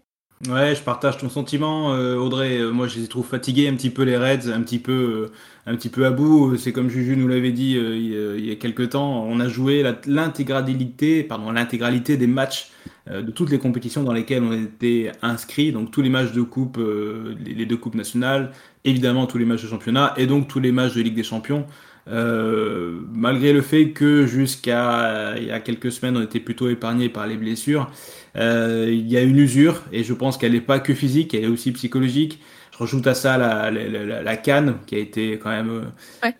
Ouais, 0.49 0.75
je 0.75 0.81
partage 0.81 1.17
ton 1.17 1.29
sentiment, 1.29 1.93
euh, 1.93 2.17
Audrey. 2.17 2.59
Moi, 2.63 2.89
je 2.89 2.99
les 2.99 3.07
trouve 3.07 3.25
fatigués 3.25 3.69
un 3.69 3.75
petit 3.75 3.89
peu 3.89 4.03
les 4.03 4.17
Reds, 4.17 4.51
un 4.53 4.61
petit 4.61 4.79
peu, 4.79 5.31
un 5.65 5.75
petit 5.77 5.87
peu 5.87 6.05
à 6.05 6.11
bout. 6.11 6.57
C'est 6.57 6.73
comme 6.73 6.89
Juju 6.89 7.15
nous 7.15 7.29
l'avait 7.29 7.53
dit 7.53 7.77
il, 7.77 8.45
y 8.45 8.51
a 8.51 8.55
quelques 8.55 8.89
temps. 8.89 9.23
On 9.23 9.39
a 9.39 9.47
joué 9.47 9.85
l'intégralité, 10.05 11.23
pardon, 11.23 11.49
l'intégralité 11.49 12.17
des 12.17 12.27
matchs 12.27 12.71
de 13.09 13.31
toutes 13.31 13.51
les 13.51 13.59
compétitions 13.59 14.03
dans 14.03 14.11
lesquelles 14.11 14.43
on 14.43 14.51
était 14.51 15.13
inscrits. 15.21 15.71
Donc 15.71 15.91
tous 15.91 16.01
les 16.01 16.09
matchs 16.09 16.33
de 16.33 16.41
coupe, 16.41 16.77
les, 16.77 17.65
deux 17.65 17.77
coupes 17.77 17.95
nationales, 17.95 18.51
évidemment 18.83 19.27
tous 19.27 19.37
les 19.37 19.45
matchs 19.45 19.63
de 19.63 19.69
championnat 19.69 20.13
et 20.17 20.27
donc 20.27 20.49
tous 20.49 20.59
les 20.59 20.73
matchs 20.73 20.95
de 20.95 21.01
Ligue 21.03 21.15
des 21.15 21.23
Champions. 21.23 21.65
Euh, 22.09 22.99
malgré 23.13 23.53
le 23.53 23.61
fait 23.61 23.91
que 23.91 24.25
jusqu'à 24.25 25.35
il 25.37 25.45
y 25.45 25.51
a 25.51 25.61
quelques 25.61 25.89
semaines 25.91 26.17
on 26.17 26.21
était 26.21 26.41
plutôt 26.41 26.67
épargné 26.69 27.09
par 27.09 27.27
les 27.27 27.37
blessures, 27.37 27.89
euh, 28.35 28.89
il 28.91 29.07
y 29.07 29.15
a 29.17 29.21
une 29.21 29.37
usure 29.37 29.81
et 29.91 30.03
je 30.03 30.13
pense 30.13 30.37
qu'elle 30.37 30.51
n'est 30.51 30.61
pas 30.61 30.79
que 30.79 30.93
physique, 30.93 31.33
elle 31.33 31.45
est 31.45 31.47
aussi 31.47 31.71
psychologique. 31.71 32.39
Je 32.73 32.79
rajoute 32.79 33.05
à 33.05 33.13
ça 33.13 33.37
la, 33.37 33.69
la, 33.69 34.23
la, 34.23 34.37
canne 34.37 34.77
qui 34.87 34.95
a 34.95 34.97
été 34.97 35.37
quand 35.37 35.51
même 35.51 35.91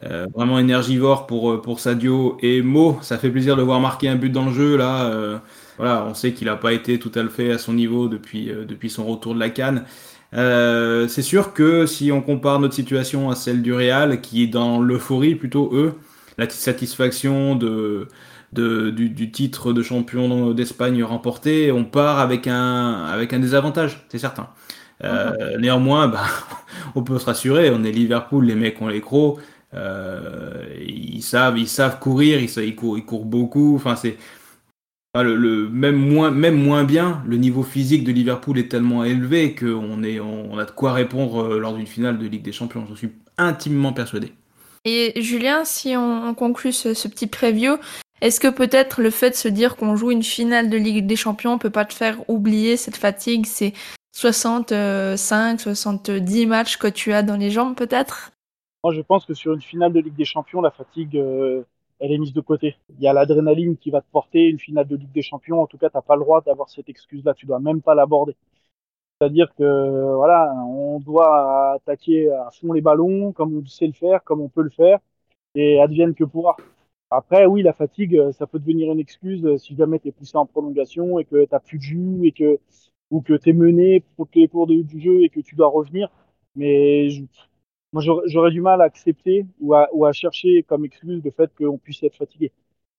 euh, 0.04 0.26
vraiment 0.34 0.58
énergivore 0.58 1.28
pour, 1.28 1.62
pour 1.62 1.80
Sadio 1.80 2.38
et 2.41 2.63
Mo. 2.63 2.97
Ça 3.04 3.19
fait 3.19 3.30
plaisir 3.30 3.56
de 3.56 3.62
voir 3.62 3.80
marquer 3.80 4.10
un 4.10 4.15
but 4.15 4.32
dans 4.32 4.45
le 4.45 4.52
jeu 4.52 4.76
là. 4.76 5.39
voilà, 5.78 6.06
on 6.10 6.15
sait 6.15 6.32
qu'il 6.34 6.47
n'a 6.47 6.56
pas 6.56 6.73
été 6.73 6.97
tout 6.97 7.12
à 7.13 7.28
fait 7.28 7.52
à 7.52 7.60
son 7.60 7.73
niveau 7.73 8.08
depuis, 8.08 8.52
depuis 8.67 8.89
son 8.89 9.06
retour 9.06 9.36
de 9.36 9.39
la 9.39 9.52
canne. 9.52 9.86
Euh, 10.36 11.08
c'est 11.08 11.22
sûr 11.22 11.54
que 11.54 11.86
si 11.86 12.12
on 12.12 12.22
compare 12.22 12.60
notre 12.60 12.74
situation 12.74 13.30
à 13.30 13.36
celle 13.36 13.62
du 13.62 13.74
Real, 13.74 14.22
qui 14.22 14.43
est 14.43 14.48
dans 14.48 14.82
l'euphorie 14.82 15.36
plutôt 15.36 15.69
eux, 15.74 15.93
la 16.38 16.50
satisfaction 16.50 17.56
de, 17.56 18.08
de 18.54 18.89
du, 18.89 19.32
titre 19.32 19.74
de 19.74 19.84
champion 19.84 20.52
d'Espagne 20.52 21.04
remporté, 21.04 21.72
on 21.72 21.86
part 21.86 22.19
avec 22.19 22.48
un, 22.48 23.06
avec 23.06 23.34
un 23.34 23.39
désavantage, 23.39 24.06
c'est 24.10 24.17
certain. 24.17 24.50
Euh, 25.04 25.58
néanmoins, 25.60 26.08
bah, 26.08 26.24
on 26.96 27.04
peut 27.04 27.19
se 27.19 27.26
rassurer, 27.26 27.69
on 27.72 27.84
est 27.84 27.91
Liverpool, 27.91 28.46
les 28.46 28.56
mecs 28.56 28.82
ont 28.82 28.88
les 28.88 29.02
crocs, 29.02 29.39
euh, 29.74 30.65
ils 30.88 31.22
savent, 31.22 31.58
ils 31.58 31.67
savent 31.67 32.00
courir, 32.00 32.39
ils, 32.39 32.63
ils, 32.63 32.76
courent, 32.76 32.98
ils 32.98 33.06
courent 33.06 33.26
beaucoup. 33.26 33.76
Enfin, 33.76 33.96
c'est 33.96 34.17
le, 35.21 35.69
même, 35.69 35.95
moins, 35.95 36.32
même 36.32 36.56
moins 36.56 36.84
bien, 36.84 37.21
le 37.28 37.38
niveau 37.38 37.62
physique 37.62 38.04
de 38.04 38.12
Liverpool 38.12 38.58
est 38.58 38.69
tellement 38.69 39.04
élevé 39.04 39.54
qu'on 39.54 40.04
est, 40.04 40.19
on, 40.19 40.58
a 40.58 40.65
de 40.65 40.71
quoi 40.71 40.93
répondre 40.93 41.43
euh, 41.43 41.60
lors 41.60 41.73
d'une 41.73 41.86
finale 41.86 42.17
de 42.17 42.26
Ligue 42.26 42.41
des 42.41 42.52
Champions. 42.52 42.88
Je 42.89 42.95
suis 42.95 43.12
intimement 43.38 43.93
persuadé. 43.93 44.34
Et 44.86 45.21
Julien, 45.21 45.63
si 45.65 45.95
on, 45.95 46.34
conclut 46.34 46.73
ce, 46.73 47.08
petit 47.08 47.28
preview, 47.28 47.78
est-ce 48.21 48.39
que 48.39 48.47
peut-être 48.47 49.02
le 49.02 49.12
fait 49.12 49.32
de 49.32 49.36
se 49.36 49.47
dire 49.47 49.76
qu'on 49.76 49.95
joue 49.95 50.12
une 50.12 50.23
finale 50.23 50.69
de 50.69 50.78
Ligue 50.78 51.06
des 51.06 51.15
Champions 51.15 51.58
peut 51.60 51.69
pas 51.69 51.86
te 51.86 51.93
faire 51.93 52.17
oublier 52.28 52.76
cette 52.76 52.97
fatigue, 52.97 53.45
ces 53.45 53.73
65, 54.15 55.62
70 55.62 56.45
matchs 56.47 56.78
que 56.78 56.88
tu 56.88 57.13
as 57.13 57.23
dans 57.23 57.38
les 57.38 57.52
jambes 57.52 57.76
peut-être? 57.76 58.32
Moi 58.84 58.93
je 58.93 59.02
pense 59.02 59.26
que 59.26 59.34
sur 59.34 59.54
une 59.54 59.62
finale 59.62 59.93
de 59.93 60.02
Ligue 60.02 60.15
des 60.15 60.26
Champions, 60.26 60.62
la 60.62 60.71
fatigue, 60.71 61.17
euh, 61.17 61.63
elle 62.04 62.12
est 62.12 62.18
mise 62.18 62.34
de 62.34 62.42
côté. 62.42 62.76
Il 62.89 63.02
y 63.02 63.08
a 63.08 63.13
l'adrénaline 63.13 63.78
qui 63.78 63.89
va 63.89 64.02
te 64.02 64.12
porter 64.12 64.50
une 64.50 64.60
finale 64.60 64.86
de 64.88 64.98
Ligue 64.98 65.13
des 65.13 65.22
Champions. 65.22 65.62
En 65.62 65.68
tout 65.68 65.78
cas, 65.78 65.89
tu 65.89 65.96
n'as 65.96 66.02
pas 66.02 66.16
le 66.18 66.22
droit 66.22 66.42
d'avoir 66.42 66.70
cette 66.70 66.89
excuse-là. 66.89 67.34
Tu 67.34 67.46
dois 67.46 67.62
même 67.62 67.82
pas 67.82 67.96
l'aborder. 67.96 68.36
C'est-à-dire 69.22 69.54
que 69.56 70.16
voilà, 70.16 70.54
on 70.68 71.00
doit 71.00 71.76
attaquer 71.76 72.30
à 72.30 72.50
fond 72.52 72.74
les 72.74 72.82
ballons, 72.82 73.32
comme 73.32 73.56
on 73.58 73.66
sait 73.66 73.88
le 73.88 73.94
faire, 73.94 74.22
comme 74.26 74.42
on 74.42 74.50
peut 74.50 74.63
le 74.63 74.70
faire, 74.70 75.00
et 75.56 75.80
advienne 75.80 76.13
que 76.13 76.26
pourra. 76.26 76.58
Après, 77.10 77.46
oui, 77.46 77.62
la 77.63 77.72
fatigue, 77.72 78.20
ça 78.32 78.48
peut 78.48 78.60
devenir 78.60 78.92
une 78.92 79.00
excuse 79.00 79.56
si 79.58 79.76
jamais 79.78 80.00
tu 80.00 80.10
es 80.10 80.12
poussé 80.12 80.36
en 80.36 80.46
prolongation 80.46 81.20
et 81.20 81.26
que 81.26 81.46
tu 81.46 81.60
plus 81.66 81.78
de 81.78 81.84
jus 81.84 82.28
et 82.28 82.32
que 82.34 82.60
ou 83.12 83.22
que 83.22 83.34
tu 83.38 83.52
es 83.52 83.54
mené 83.54 84.04
pour 84.18 84.28
les 84.36 84.50
cours 84.50 84.68
du 84.68 85.00
jeu 85.00 85.22
et 85.24 85.30
que 85.30 85.39
tu 85.39 85.56
dois 85.56 85.70
revenir. 85.70 86.10
Mais 86.56 87.08
moi, 87.93 88.01
j'aurais 88.25 88.51
du 88.51 88.62
mal 88.62 88.82
à 88.82 88.86
accepter 88.86 89.45
ou 89.62 89.73
à, 89.73 89.88
ou 89.93 90.06
à 90.06 90.12
chercher 90.12 90.63
comme 90.63 90.84
excuse 90.84 91.21
le 91.23 91.32
fait 91.32 91.51
qu'on 91.56 91.77
puisse 91.77 92.03
être 92.03 92.17
fatigué. 92.17 92.51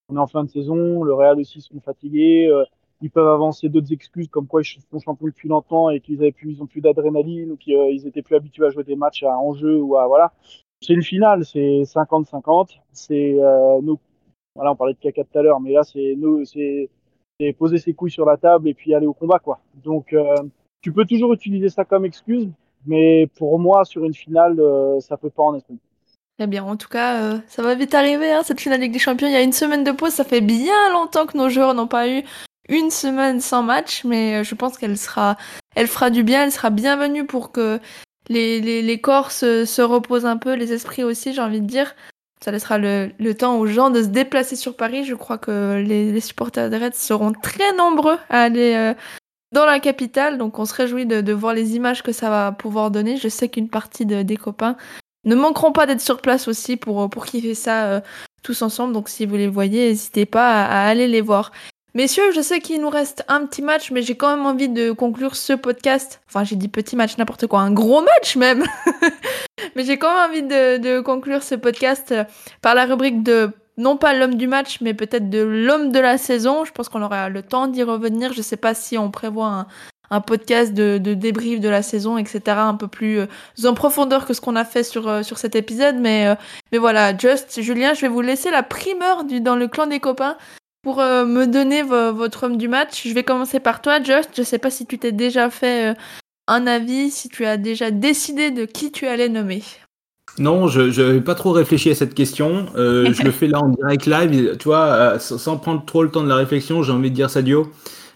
On 0.09 0.15
est 0.15 0.19
en 0.19 0.27
fin 0.27 0.43
de 0.43 0.49
saison, 0.49 1.03
le 1.03 1.13
Real 1.13 1.39
aussi 1.39 1.61
sont 1.61 1.79
fatigués. 1.81 2.47
Euh, 2.47 2.63
ils 3.01 3.11
peuvent 3.11 3.27
avancer 3.27 3.69
d'autres 3.69 3.91
excuses 3.91 4.27
comme 4.29 4.47
quoi 4.47 4.61
ils 4.61 4.65
sont 4.65 4.99
champions 4.99 5.27
depuis 5.27 5.49
longtemps 5.49 5.89
et 5.89 5.99
qu'ils 5.99 6.17
avaient 6.21 6.31
plus, 6.31 6.53
ils 6.53 6.63
ont 6.63 6.65
plus 6.65 6.81
d'adrénaline 6.81 7.51
ou 7.51 7.57
qu'ils 7.57 7.75
euh, 7.75 8.07
étaient 8.07 8.21
plus 8.21 8.35
habitués 8.35 8.65
à 8.65 8.69
jouer 8.69 8.83
des 8.83 8.95
matchs 8.95 9.23
à 9.23 9.37
enjeu 9.37 9.79
ou 9.81 9.97
à 9.97 10.07
voilà. 10.07 10.31
C'est 10.81 10.93
une 10.93 11.03
finale, 11.03 11.45
c'est 11.45 11.83
50-50. 11.83 12.79
C'est 12.93 13.35
euh, 13.39 13.81
nous. 13.81 13.99
Voilà, 14.55 14.71
on 14.71 14.75
parlait 14.75 14.93
de 14.93 14.99
caca 14.99 15.23
tout 15.23 15.37
à 15.37 15.41
l'heure, 15.41 15.59
mais 15.59 15.73
là 15.73 15.83
c'est 15.83 16.15
nous, 16.17 16.45
c'est 16.45 16.89
poser 17.57 17.77
ses 17.77 17.93
couilles 17.93 18.11
sur 18.11 18.25
la 18.25 18.37
table 18.37 18.69
et 18.69 18.73
puis 18.73 18.93
aller 18.93 19.07
au 19.07 19.13
combat 19.13 19.39
quoi. 19.39 19.59
Donc 19.83 20.13
euh, 20.13 20.35
tu 20.81 20.93
peux 20.93 21.05
toujours 21.05 21.33
utiliser 21.33 21.69
ça 21.69 21.83
comme 21.83 22.05
excuse, 22.05 22.49
mais 22.85 23.27
pour 23.37 23.59
moi, 23.59 23.85
sur 23.85 24.05
une 24.05 24.13
finale, 24.13 24.59
euh, 24.59 24.99
ça 24.99 25.17
peut 25.17 25.29
pas 25.29 25.43
en 25.43 25.55
être 25.55 25.65
Très 26.37 26.47
bien, 26.47 26.65
en 26.65 26.75
tout 26.75 26.89
cas, 26.89 27.21
euh, 27.21 27.37
ça 27.47 27.61
va 27.61 27.75
vite 27.75 27.93
arriver, 27.93 28.31
hein, 28.33 28.41
cette 28.43 28.59
finale 28.59 28.81
Ligue 28.81 28.91
des 28.91 28.99
Champions. 28.99 29.27
Il 29.27 29.33
y 29.33 29.37
a 29.37 29.41
une 29.41 29.53
semaine 29.53 29.85
de 29.85 29.91
pause, 29.91 30.11
ça 30.11 30.25
fait 30.25 30.41
bien 30.41 30.91
longtemps 30.91 31.25
que 31.25 31.37
nos 31.37 31.47
joueurs 31.47 31.73
n'ont 31.73 31.87
pas 31.87 32.09
eu 32.09 32.23
une 32.67 32.89
semaine 32.89 33.39
sans 33.39 33.63
match, 33.63 34.03
mais 34.03 34.35
euh, 34.35 34.43
je 34.43 34.53
pense 34.53 34.77
qu'elle 34.77 34.97
sera, 34.97 35.37
elle 35.75 35.87
fera 35.87 36.09
du 36.09 36.23
bien, 36.23 36.43
elle 36.43 36.51
sera 36.51 36.71
bienvenue 36.71 37.25
pour 37.25 37.53
que 37.53 37.79
les, 38.27 38.59
les, 38.59 38.81
les 38.81 38.99
corps 38.99 39.31
se, 39.31 39.63
se 39.63 39.81
reposent 39.81 40.25
un 40.25 40.37
peu, 40.37 40.53
les 40.55 40.73
esprits 40.73 41.03
aussi, 41.03 41.33
j'ai 41.33 41.41
envie 41.41 41.61
de 41.61 41.67
dire. 41.67 41.95
Ça 42.43 42.51
laissera 42.51 42.77
le, 42.77 43.11
le, 43.17 43.33
temps 43.33 43.57
aux 43.57 43.65
gens 43.65 43.89
de 43.89 44.03
se 44.03 44.07
déplacer 44.07 44.55
sur 44.55 44.75
Paris. 44.75 45.05
Je 45.05 45.15
crois 45.15 45.37
que 45.37 45.81
les, 45.81 46.11
les 46.11 46.19
supporters 46.19 46.69
de 46.69 46.75
Reds 46.75 46.91
seront 46.93 47.31
très 47.31 47.73
nombreux 47.73 48.17
à 48.29 48.41
aller 48.41 48.75
euh, 48.75 48.93
dans 49.51 49.65
la 49.65 49.79
capitale, 49.79 50.37
donc 50.37 50.59
on 50.59 50.65
se 50.65 50.73
réjouit 50.73 51.05
de, 51.05 51.33
voir 51.33 51.53
les 51.53 51.75
images 51.75 52.03
que 52.03 52.11
ça 52.11 52.29
va 52.29 52.51
pouvoir 52.51 52.91
donner. 52.91 53.17
Je 53.17 53.29
sais 53.29 53.49
qu'une 53.49 53.69
partie 53.69 54.05
de, 54.05 54.21
des 54.21 54.37
copains 54.37 54.75
ne 55.25 55.35
manqueront 55.35 55.71
pas 55.71 55.85
d'être 55.85 56.01
sur 56.01 56.21
place 56.21 56.47
aussi 56.47 56.77
pour, 56.77 57.09
pour 57.09 57.25
kiffer 57.25 57.55
ça 57.55 57.85
euh, 57.85 58.01
tous 58.43 58.61
ensemble. 58.61 58.93
Donc 58.93 59.09
si 59.09 59.25
vous 59.25 59.35
les 59.35 59.47
voyez, 59.47 59.89
n'hésitez 59.89 60.25
pas 60.25 60.65
à, 60.65 60.87
aller 60.87 61.07
les 61.07 61.21
voir. 61.21 61.51
Messieurs, 61.93 62.31
je 62.35 62.41
sais 62.41 62.59
qu'il 62.59 62.81
nous 62.81 62.89
reste 62.89 63.23
un 63.29 63.45
petit 63.45 63.61
match, 63.61 63.89
mais 63.91 64.01
j'ai 64.01 64.15
quand 64.15 64.35
même 64.35 64.45
envie 64.45 64.67
de 64.67 64.91
conclure 64.91 65.35
ce 65.35 65.53
podcast. 65.53 66.21
Enfin, 66.27 66.43
j'ai 66.43 66.57
dit 66.57 66.67
petit 66.67 66.97
match, 66.97 67.17
n'importe 67.17 67.47
quoi, 67.47 67.61
un 67.61 67.71
gros 67.71 68.01
match 68.01 68.35
même. 68.35 68.65
mais 69.75 69.85
j'ai 69.85 69.97
quand 69.97 70.13
même 70.13 70.29
envie 70.29 70.43
de, 70.43 70.99
conclure 70.99 71.41
ce 71.41 71.55
podcast 71.55 72.11
euh, 72.11 72.25
par 72.61 72.75
la 72.75 72.85
rubrique 72.85 73.23
de 73.23 73.49
non 73.77 73.97
pas 73.97 74.13
l'homme 74.13 74.35
du 74.35 74.47
match, 74.47 74.79
mais 74.81 74.93
peut-être 74.93 75.29
de 75.29 75.39
l'homme 75.39 75.91
de 75.91 75.99
la 75.99 76.17
saison. 76.17 76.65
Je 76.65 76.71
pense 76.71 76.89
qu'on 76.89 77.01
aura 77.01 77.29
le 77.29 77.41
temps 77.41 77.67
d'y 77.67 77.83
revenir. 77.83 78.33
Je 78.33 78.41
sais 78.41 78.57
pas 78.57 78.73
si 78.73 78.97
on 78.97 79.11
prévoit 79.11 79.67
un, 80.09 80.21
podcast 80.21 80.73
de, 80.73 80.97
de, 80.97 81.13
débrief 81.13 81.59
de 81.59 81.67
la 81.67 81.81
saison, 81.81 82.17
etc. 82.17 82.41
Un 82.47 82.75
peu 82.75 82.87
plus 82.87 83.19
euh, 83.19 83.27
en 83.65 83.73
profondeur 83.73 84.25
que 84.25 84.33
ce 84.33 84.39
qu'on 84.39 84.55
a 84.55 84.63
fait 84.63 84.83
sur, 84.83 85.07
euh, 85.07 85.23
cet 85.23 85.55
épisode. 85.55 85.95
Mais, 85.97 86.27
euh, 86.27 86.35
mais 86.71 86.77
voilà, 86.77 87.15
Just, 87.17 87.61
Julien, 87.61 87.93
je 87.93 88.01
vais 88.01 88.07
vous 88.07 88.21
laisser 88.21 88.49
la 88.49 88.63
primeur 88.63 89.25
dans 89.25 89.55
le 89.55 89.67
clan 89.67 89.87
des 89.87 89.99
copains 89.99 90.37
pour 90.83 90.97
me 90.97 91.45
donner 91.45 91.81
votre 91.81 92.43
homme 92.43 92.57
du 92.57 92.67
match. 92.67 93.07
Je 93.07 93.13
vais 93.15 93.23
commencer 93.23 93.59
par 93.59 93.81
toi, 93.81 94.03
Just. 94.03 94.29
Je 94.37 94.43
sais 94.43 94.59
pas 94.59 94.69
si 94.69 94.85
tu 94.85 94.99
t'es 94.99 95.11
déjà 95.11 95.49
fait 95.49 95.95
un 96.47 96.67
avis, 96.67 97.09
si 97.09 97.27
tu 97.27 97.43
as 97.43 97.57
déjà 97.57 97.89
décidé 97.89 98.51
de 98.51 98.65
qui 98.65 98.91
tu 98.91 99.07
allais 99.07 99.29
nommer. 99.29 99.63
Non, 100.37 100.67
je 100.67 101.01
n'avais 101.01 101.21
pas 101.21 101.35
trop 101.35 101.51
réfléchi 101.51 101.89
à 101.89 101.95
cette 101.95 102.13
question. 102.13 102.65
Euh, 102.75 103.13
je 103.13 103.23
le 103.23 103.31
fais 103.31 103.47
là 103.47 103.59
en 103.59 103.69
direct 103.69 104.05
live. 104.05 104.57
Tu 104.57 104.65
vois, 104.65 105.17
sans 105.19 105.57
prendre 105.57 105.85
trop 105.85 106.03
le 106.03 106.09
temps 106.09 106.23
de 106.23 106.29
la 106.29 106.35
réflexion, 106.35 106.83
j'ai 106.83 106.91
envie 106.91 107.09
de 107.09 107.15
dire 107.15 107.29
Sadio. 107.29 107.71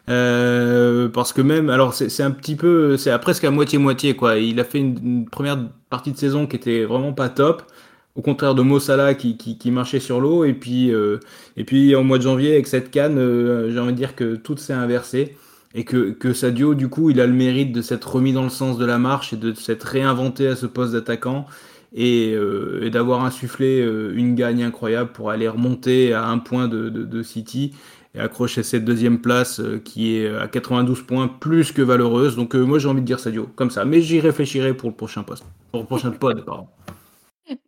Euh, 0.09 1.07
parce 1.07 1.33
que 1.33 1.41
même, 1.41 1.69
alors 1.69 1.93
c'est 1.93 2.23
un 2.23 2.31
petit 2.31 2.55
peu, 2.55 2.97
c'est 2.97 3.15
presque 3.19 3.43
à 3.43 3.51
moitié-moitié 3.51 4.15
quoi. 4.15 4.37
Il 4.37 4.59
a 4.59 4.63
fait 4.63 4.79
une, 4.79 5.25
première 5.29 5.59
partie 5.89 6.11
de 6.11 6.17
saison 6.17 6.47
qui 6.47 6.55
était 6.55 6.83
vraiment 6.83 7.13
pas 7.13 7.29
top, 7.29 7.61
au 8.15 8.21
contraire 8.21 8.55
de 8.55 8.63
Mossala 8.63 9.13
qui, 9.13 9.37
qui, 9.37 9.71
marchait 9.71 9.99
sur 9.99 10.19
l'eau. 10.19 10.45
Et 10.45 10.53
puis, 10.53 10.91
euh, 10.91 11.19
et 11.57 11.63
puis 11.63 11.93
au 11.95 12.03
mois 12.03 12.17
de 12.17 12.23
janvier 12.23 12.53
avec 12.53 12.67
cette 12.67 12.89
canne, 12.89 13.19
euh, 13.19 13.71
j'ai 13.71 13.79
envie 13.79 13.91
de 13.91 13.97
dire 13.97 14.15
que 14.15 14.35
tout 14.35 14.57
s'est 14.57 14.73
inversé 14.73 15.37
et 15.75 15.83
que, 15.83 16.11
que 16.11 16.33
Sadio 16.33 16.73
du 16.73 16.89
coup 16.89 17.11
il 17.11 17.21
a 17.21 17.27
le 17.27 17.33
mérite 17.33 17.71
de 17.71 17.83
s'être 17.83 18.15
remis 18.15 18.33
dans 18.33 18.43
le 18.43 18.49
sens 18.49 18.79
de 18.79 18.85
la 18.85 18.97
marche 18.97 19.33
et 19.33 19.37
de 19.37 19.53
s'être 19.53 19.83
réinventé 19.83 20.47
à 20.47 20.55
ce 20.55 20.65
poste 20.65 20.93
d'attaquant 20.93 21.45
et, 21.93 22.33
euh, 22.33 22.83
et 22.83 22.89
d'avoir 22.89 23.23
insufflé 23.25 23.79
une 24.13 24.35
gagne 24.35 24.63
incroyable 24.63 25.11
pour 25.11 25.29
aller 25.31 25.47
remonter 25.47 26.13
à 26.13 26.27
un 26.27 26.37
point 26.37 26.67
de, 26.67 26.89
de, 26.89 27.23
City 27.23 27.73
et 28.15 28.19
accrocher 28.19 28.63
cette 28.63 28.85
deuxième 28.85 29.19
place 29.19 29.59
euh, 29.59 29.79
qui 29.79 30.15
est 30.15 30.35
à 30.35 30.47
92 30.47 31.01
points 31.03 31.27
plus 31.27 31.71
que 31.71 31.81
valeureuse. 31.81 32.35
Donc 32.35 32.55
euh, 32.55 32.63
moi 32.63 32.79
j'ai 32.79 32.87
envie 32.87 33.01
de 33.01 33.05
dire 33.05 33.19
Sadio 33.19 33.47
comme 33.55 33.69
ça, 33.69 33.85
mais 33.85 34.01
j'y 34.01 34.19
réfléchirai 34.19 34.73
pour 34.73 34.89
le 34.89 34.95
prochain 34.95 35.23
poste, 35.23 35.45
pour 35.71 35.81
le 35.81 35.85
prochain 35.85 36.11
pod, 36.11 36.43
pardon. 36.45 36.67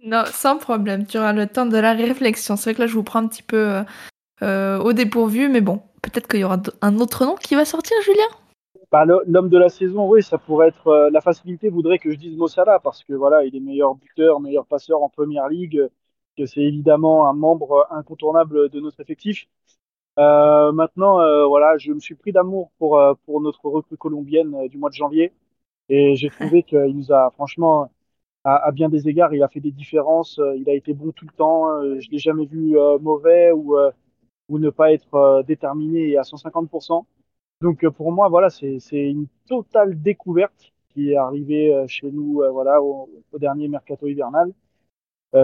Non, 0.05 0.23
sans 0.31 0.57
problème, 0.57 1.07
tu 1.07 1.17
auras 1.17 1.33
le 1.33 1.47
temps 1.47 1.65
de 1.65 1.77
la 1.77 1.93
réflexion. 1.93 2.55
C'est 2.55 2.65
vrai 2.65 2.75
que 2.75 2.81
là 2.81 2.87
je 2.87 2.93
vous 2.93 3.01
prends 3.01 3.19
un 3.19 3.27
petit 3.27 3.41
peu 3.41 3.83
euh, 4.43 4.77
au 4.79 4.93
dépourvu, 4.93 5.49
mais 5.49 5.61
bon, 5.61 5.81
peut-être 6.03 6.27
qu'il 6.27 6.39
y 6.39 6.43
aura 6.43 6.61
un 6.81 6.99
autre 6.99 7.25
nom 7.25 7.35
qui 7.35 7.55
va 7.55 7.65
sortir, 7.65 7.97
Julien? 8.03 8.21
Bah, 8.91 9.05
L'homme 9.05 9.49
de 9.49 9.57
la 9.57 9.69
saison, 9.69 10.07
oui, 10.09 10.21
ça 10.23 10.37
pourrait 10.37 10.69
être. 10.69 10.87
Euh, 10.87 11.09
la 11.11 11.21
facilité 11.21 11.69
voudrait 11.69 11.99
que 11.99 12.11
je 12.11 12.17
dise 12.17 12.35
Mossala 12.37 12.79
parce 12.79 13.03
que 13.03 13.13
voilà, 13.13 13.45
il 13.45 13.55
est 13.55 13.59
meilleur 13.59 13.95
buteur, 13.95 14.39
meilleur 14.39 14.65
passeur 14.65 15.01
en 15.01 15.09
première 15.09 15.47
ligue, 15.49 15.87
que 16.37 16.45
c'est 16.45 16.61
évidemment 16.61 17.27
un 17.27 17.33
membre 17.33 17.87
incontournable 17.91 18.69
de 18.69 18.79
notre 18.79 18.99
effectif. 19.01 19.47
Euh, 20.19 20.71
maintenant, 20.73 21.21
euh, 21.21 21.45
voilà, 21.47 21.77
je 21.77 21.93
me 21.93 21.99
suis 21.99 22.15
pris 22.15 22.31
d'amour 22.33 22.71
pour, 22.79 22.99
euh, 22.99 23.13
pour 23.25 23.41
notre 23.41 23.65
recrue 23.69 23.97
colombienne 23.97 24.53
euh, 24.55 24.67
du 24.69 24.77
mois 24.77 24.89
de 24.89 24.95
janvier 24.95 25.33
et 25.89 26.15
j'ai 26.15 26.29
trouvé 26.31 26.63
qu'il 26.63 26.79
nous 26.97 27.11
a, 27.13 27.31
franchement, 27.31 27.91
à, 28.45 28.57
à, 28.67 28.71
bien 28.71 28.89
des 28.89 29.09
égards, 29.09 29.33
il 29.35 29.43
a 29.43 29.49
fait 29.49 29.61
des 29.61 29.71
différences. 29.71 30.39
Il 30.57 30.69
a 30.69 30.73
été 30.75 30.93
bon 30.93 31.11
tout 31.13 31.25
le 31.25 31.33
temps. 31.33 31.81
Je 31.99 32.09
l'ai 32.11 32.19
jamais 32.19 32.45
vu 32.45 32.77
mauvais 33.01 33.51
ou, 33.53 33.75
ou 34.49 34.59
ne 34.59 34.69
pas 34.69 34.93
être 34.93 35.43
déterminé 35.47 36.17
à 36.17 36.23
150%. 36.23 37.05
Donc 37.61 37.87
pour 37.89 38.11
moi, 38.11 38.27
voilà, 38.29 38.49
c'est 38.49 38.79
une 38.91 39.27
totale 39.47 40.01
découverte 40.01 40.73
qui 40.89 41.11
est 41.11 41.15
arrivée 41.15 41.85
chez 41.87 42.11
nous, 42.11 42.41
voilà, 42.51 42.81
au, 42.81 43.09
au 43.31 43.39
dernier 43.39 43.67
mercato 43.67 44.07
hivernal. 44.07 44.51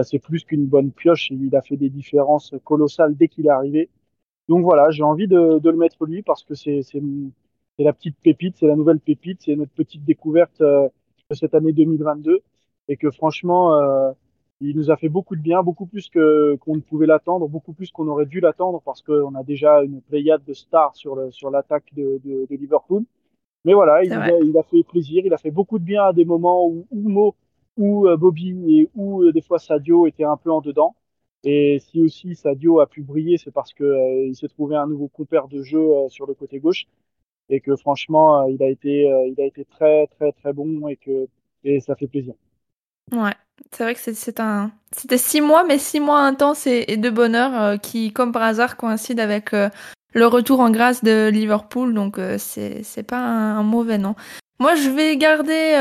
c'est 0.02 0.18
plus 0.18 0.44
qu'une 0.44 0.66
bonne 0.66 0.90
pioche. 0.92 1.30
Il 1.30 1.54
a 1.56 1.62
fait 1.62 1.76
des 1.76 1.90
différences 1.90 2.54
colossales 2.64 3.16
dès 3.16 3.28
qu'il 3.28 3.46
est 3.46 3.50
arrivé. 3.50 3.88
Donc 4.48 4.64
voilà, 4.64 4.90
j'ai 4.90 5.02
envie 5.02 5.28
de, 5.28 5.58
de, 5.58 5.70
le 5.70 5.76
mettre 5.76 6.06
lui 6.06 6.22
parce 6.22 6.42
que 6.42 6.54
c'est 6.54 6.82
la 7.78 7.92
petite 7.92 8.16
pépite, 8.22 8.56
c'est 8.58 8.66
la 8.66 8.76
nouvelle 8.76 9.00
pépite, 9.00 9.42
c'est 9.42 9.54
notre 9.54 9.72
petite 9.72 10.04
découverte 10.04 10.60
euh, 10.60 10.88
de 11.30 11.34
cette 11.34 11.54
année 11.54 11.72
2022 11.72 12.40
et 12.88 12.96
que 12.96 13.10
franchement, 13.10 13.74
euh, 13.74 14.10
il 14.60 14.76
nous 14.76 14.90
a 14.90 14.96
fait 14.96 15.08
beaucoup 15.08 15.36
de 15.36 15.40
bien, 15.40 15.62
beaucoup 15.62 15.86
plus 15.86 16.08
que 16.08 16.56
qu'on 16.56 16.76
ne 16.76 16.80
pouvait 16.80 17.06
l'attendre, 17.06 17.48
beaucoup 17.48 17.72
plus 17.72 17.90
qu'on 17.90 18.08
aurait 18.08 18.26
dû 18.26 18.40
l'attendre 18.40 18.82
parce 18.84 19.02
qu'on 19.02 19.34
a 19.34 19.44
déjà 19.44 19.82
une 19.82 20.00
pléiade 20.02 20.44
de 20.44 20.52
stars 20.52 20.96
sur 20.96 21.14
le, 21.16 21.30
sur 21.30 21.50
l'attaque 21.50 21.92
de, 21.94 22.20
de, 22.24 22.46
de, 22.50 22.56
Liverpool. 22.56 23.04
Mais 23.64 23.74
voilà, 23.74 24.02
il, 24.04 24.12
a, 24.12 24.38
il 24.40 24.56
a 24.58 24.62
fait 24.62 24.82
plaisir, 24.84 25.22
il 25.26 25.32
a 25.34 25.38
fait 25.38 25.50
beaucoup 25.50 25.78
de 25.78 25.84
bien 25.84 26.04
à 26.04 26.12
des 26.12 26.24
moments 26.24 26.66
où 26.66 26.86
Mo, 26.92 27.34
où 27.76 28.06
euh, 28.08 28.16
Bobby 28.16 28.80
et 28.80 28.90
où 28.94 29.22
euh, 29.22 29.32
des 29.32 29.42
fois 29.42 29.58
Sadio 29.58 30.06
étaient 30.06 30.24
un 30.24 30.36
peu 30.36 30.50
en 30.50 30.60
dedans. 30.60 30.94
Et 31.44 31.78
si 31.80 32.00
aussi 32.02 32.34
Sadio 32.34 32.80
a 32.80 32.86
pu 32.86 33.02
briller, 33.02 33.38
c'est 33.38 33.52
parce 33.52 33.72
que 33.72 33.84
euh, 33.84 34.26
il 34.26 34.36
s'est 34.36 34.48
trouvé 34.48 34.76
un 34.76 34.86
nouveau 34.86 35.08
compère 35.08 35.48
de 35.48 35.62
jeu 35.62 35.78
euh, 35.78 36.08
sur 36.08 36.26
le 36.26 36.34
côté 36.34 36.58
gauche 36.58 36.86
et 37.48 37.60
que 37.60 37.76
franchement, 37.76 38.42
euh, 38.42 38.50
il 38.50 38.62
a 38.62 38.68
été, 38.68 39.02
il 39.28 39.40
a 39.40 39.46
été 39.46 39.64
très 39.64 40.06
très 40.08 40.32
très 40.32 40.52
bon 40.52 40.88
et 40.88 40.96
que 40.96 41.28
et 41.64 41.80
ça 41.80 41.96
fait 41.96 42.08
plaisir. 42.08 42.34
Ouais, 43.12 43.34
c'est 43.72 43.82
vrai 43.84 43.94
que 43.94 44.00
c'est 44.00 44.40
un, 44.40 44.70
c'était 44.96 45.18
six 45.18 45.40
mois, 45.40 45.64
mais 45.64 45.78
six 45.78 46.00
mois 46.00 46.20
intenses 46.20 46.66
et, 46.66 46.96
de 46.96 47.10
bonheur 47.10 47.60
euh, 47.60 47.76
qui, 47.76 48.12
comme 48.12 48.32
par 48.32 48.42
hasard, 48.42 48.76
coïncident 48.76 49.22
avec 49.22 49.54
euh, 49.54 49.68
le 50.14 50.26
retour 50.26 50.60
en 50.60 50.70
grâce 50.70 51.04
de 51.04 51.28
Liverpool. 51.28 51.94
Donc 51.94 52.18
euh, 52.18 52.36
c'est 52.38 53.06
pas 53.06 53.18
un, 53.18 53.62
mauvais 53.62 53.98
nom. 53.98 54.14
Moi, 54.60 54.74
je 54.74 54.90
vais 54.90 55.16
garder 55.16 55.74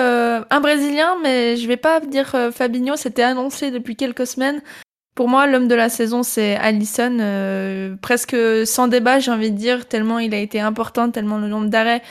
un 0.51 0.59
Brésilien, 0.59 1.17
mais 1.23 1.57
je 1.57 1.67
vais 1.67 1.77
pas 1.77 1.99
dire 1.99 2.35
Fabinho. 2.53 2.95
C'était 2.95 3.23
annoncé 3.23 3.71
depuis 3.71 3.95
quelques 3.95 4.27
semaines. 4.27 4.61
Pour 5.17 5.27
moi, 5.27 5.47
l'homme 5.47 5.67
de 5.67 5.73
la 5.73 5.89
saison, 5.89 6.21
c'est 6.21 6.55
Allison. 6.57 7.17
Euh, 7.19 7.95
presque 7.99 8.37
sans 8.67 8.87
débat, 8.87 9.17
j'ai 9.17 9.31
envie 9.31 9.49
de 9.49 9.57
dire, 9.57 9.87
tellement 9.87 10.19
il 10.19 10.31
a 10.35 10.37
été 10.37 10.59
important, 10.59 11.09
tellement 11.09 11.39
le 11.39 11.47
nombre 11.47 11.69
d'arrêts, 11.69 12.03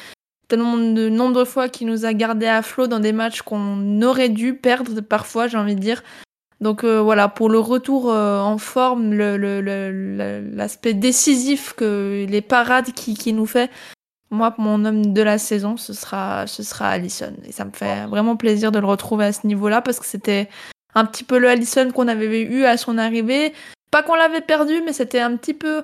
tellement 0.49 0.77
de 0.77 1.09
nombre 1.09 1.41
de 1.41 1.45
fois 1.45 1.69
qu'il 1.69 1.87
nous 1.87 2.05
a 2.05 2.13
gardé 2.13 2.47
à 2.47 2.63
flot 2.63 2.87
dans 2.87 3.01
des 3.01 3.13
matchs 3.13 3.43
qu'on 3.43 4.03
aurait 4.03 4.29
dû 4.29 4.55
perdre 4.55 5.01
parfois, 5.01 5.49
j'ai 5.49 5.59
envie 5.59 5.75
de 5.75 5.81
dire. 5.81 6.03
Donc 6.61 6.85
euh, 6.85 7.01
voilà, 7.01 7.29
pour 7.29 7.51
le 7.51 7.59
retour 7.59 8.11
euh, 8.11 8.41
en 8.41 8.57
forme, 8.57 9.13
l'aspect 9.13 10.91
le, 10.91 10.95
le, 10.95 11.01
décisif 11.01 11.75
que 11.75 12.25
les 12.29 12.41
parades 12.41 12.93
qu'il 12.93 13.19
qui 13.19 13.33
nous 13.33 13.47
fait, 13.47 13.71
moi, 14.31 14.55
mon 14.59 14.85
homme 14.85 15.13
de 15.13 15.23
la 15.23 15.39
saison, 15.39 15.77
ce 15.77 15.93
sera, 15.93 16.47
ce 16.47 16.63
sera 16.63 16.89
Allison. 16.89 17.35
Et 17.45 17.53
ça 17.53 17.65
me 17.65 17.71
fait 17.73 18.07
vraiment 18.07 18.37
plaisir 18.37 18.73
de 18.73 18.79
le 18.79 18.87
retrouver 18.87 19.27
à 19.27 19.33
ce 19.33 19.47
niveau-là 19.47 19.83
parce 19.83 20.01
que 20.01 20.07
c'était 20.07 20.49
un 20.95 21.05
petit 21.05 21.25
peu 21.25 21.39
le 21.39 21.49
Allison 21.49 21.91
qu'on 21.93 22.09
avait 22.09 22.43
eu 22.43 22.65
à 22.65 22.77
son 22.77 22.99
arrivée. 22.99 23.53
Pas 23.91 24.03
qu'on 24.03 24.15
l'avait 24.15 24.41
perdu, 24.41 24.83
mais 24.85 24.93
c'était 24.93 25.21
un 25.21 25.37
petit 25.37 25.55
peu 25.55 25.83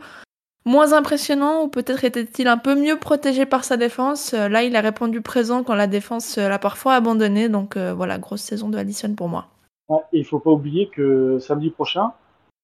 moins 0.65 0.93
impressionnant 0.93 1.63
ou 1.63 1.69
peut-être 1.69 2.05
était-il 2.05 2.49
un 2.49 2.59
peu 2.59 2.75
mieux 2.75 2.99
protégé 2.99 3.47
par 3.47 3.65
sa 3.65 3.77
défense? 3.77 4.35
Euh, 4.35 4.49
là, 4.49 4.63
il 4.63 4.77
a 4.77 4.81
répondu 4.81 5.21
présent 5.21 5.63
quand 5.65 5.75
la 5.75 5.87
défense 5.87 6.39
l'a 6.39 6.59
parfois 6.59 6.95
abandonné. 6.95 7.49
Donc 7.49 7.77
euh, 7.77 7.93
voilà, 7.95 8.19
grosse 8.19 8.43
saison 8.43 8.69
de 8.69 8.79
Allison 8.79 9.15
pour 9.15 9.29
moi. 9.29 9.47
Et 10.13 10.19
il 10.19 10.25
faut 10.25 10.39
pas 10.39 10.51
oublier 10.51 10.89
que 10.89 11.39
samedi 11.39 11.71
prochain, 11.71 12.13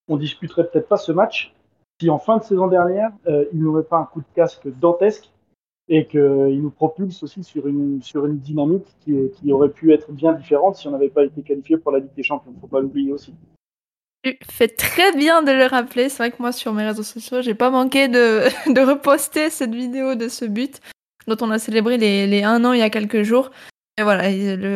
on 0.09 0.17
disputerait 0.17 0.69
peut-être 0.69 0.89
pas 0.89 0.97
ce 0.97 1.13
match 1.13 1.53
si 2.01 2.11
en 2.11 2.19
fin 2.19 2.39
de 2.39 2.45
saison 2.45 2.69
dernière, 2.69 3.11
euh, 3.27 3.45
il 3.53 3.63
n'aurait 3.63 3.83
pas 3.83 3.99
un 3.99 4.05
coup 4.05 4.21
de 4.21 4.27
casque 4.35 4.69
dantesque 4.79 5.31
et 5.89 6.07
qu'il 6.07 6.61
nous 6.63 6.71
propulse 6.71 7.23
aussi 7.23 7.43
sur 7.43 7.67
une, 7.67 8.03
sur 8.03 8.27
une 8.27 8.39
dynamique 8.39 8.87
qui, 9.01 9.17
qui 9.33 9.53
aurait 9.53 9.71
pu 9.71 9.93
être 9.93 10.13
bien 10.13 10.33
différente 10.33 10.77
si 10.77 10.87
on 10.87 10.93
n'avait 10.93 11.09
pas 11.09 11.25
été 11.25 11.43
qualifié 11.43 11.77
pour 11.77 11.93
la 11.93 11.99
Ligue 12.01 12.15
des 12.15 12.23
Champions. 12.23 12.53
Il 12.53 12.57
ne 12.57 12.61
faut 12.61 12.67
pas 12.67 12.81
l'oublier 12.81 13.13
aussi. 13.13 13.35
Tu 14.25 14.37
fais 14.51 14.69
très 14.69 15.13
bien 15.13 15.43
de 15.43 15.53
le 15.53 15.67
rappeler. 15.67 16.09
C'est 16.09 16.19
vrai 16.19 16.31
que 16.31 16.37
moi, 16.41 16.53
sur 16.53 16.73
mes 16.73 16.85
réseaux 16.85 17.03
sociaux, 17.03 17.41
j'ai 17.41 17.55
pas 17.55 17.71
manqué 17.71 18.09
de, 18.09 18.45
de 18.73 18.81
reposter 18.81 19.51
cette 19.51 19.75
vidéo 19.75 20.15
de 20.15 20.29
ce 20.29 20.45
but 20.45 20.81
dont 21.27 21.37
on 21.41 21.51
a 21.51 21.59
célébré 21.59 21.99
les, 21.99 22.27
les 22.27 22.43
un 22.43 22.65
an 22.65 22.73
il 22.73 22.81
y 22.81 22.83
a 22.83 22.91
quelques 22.91 23.23
jours. 23.23 23.51
Et 23.99 24.03
voilà, 24.05 24.29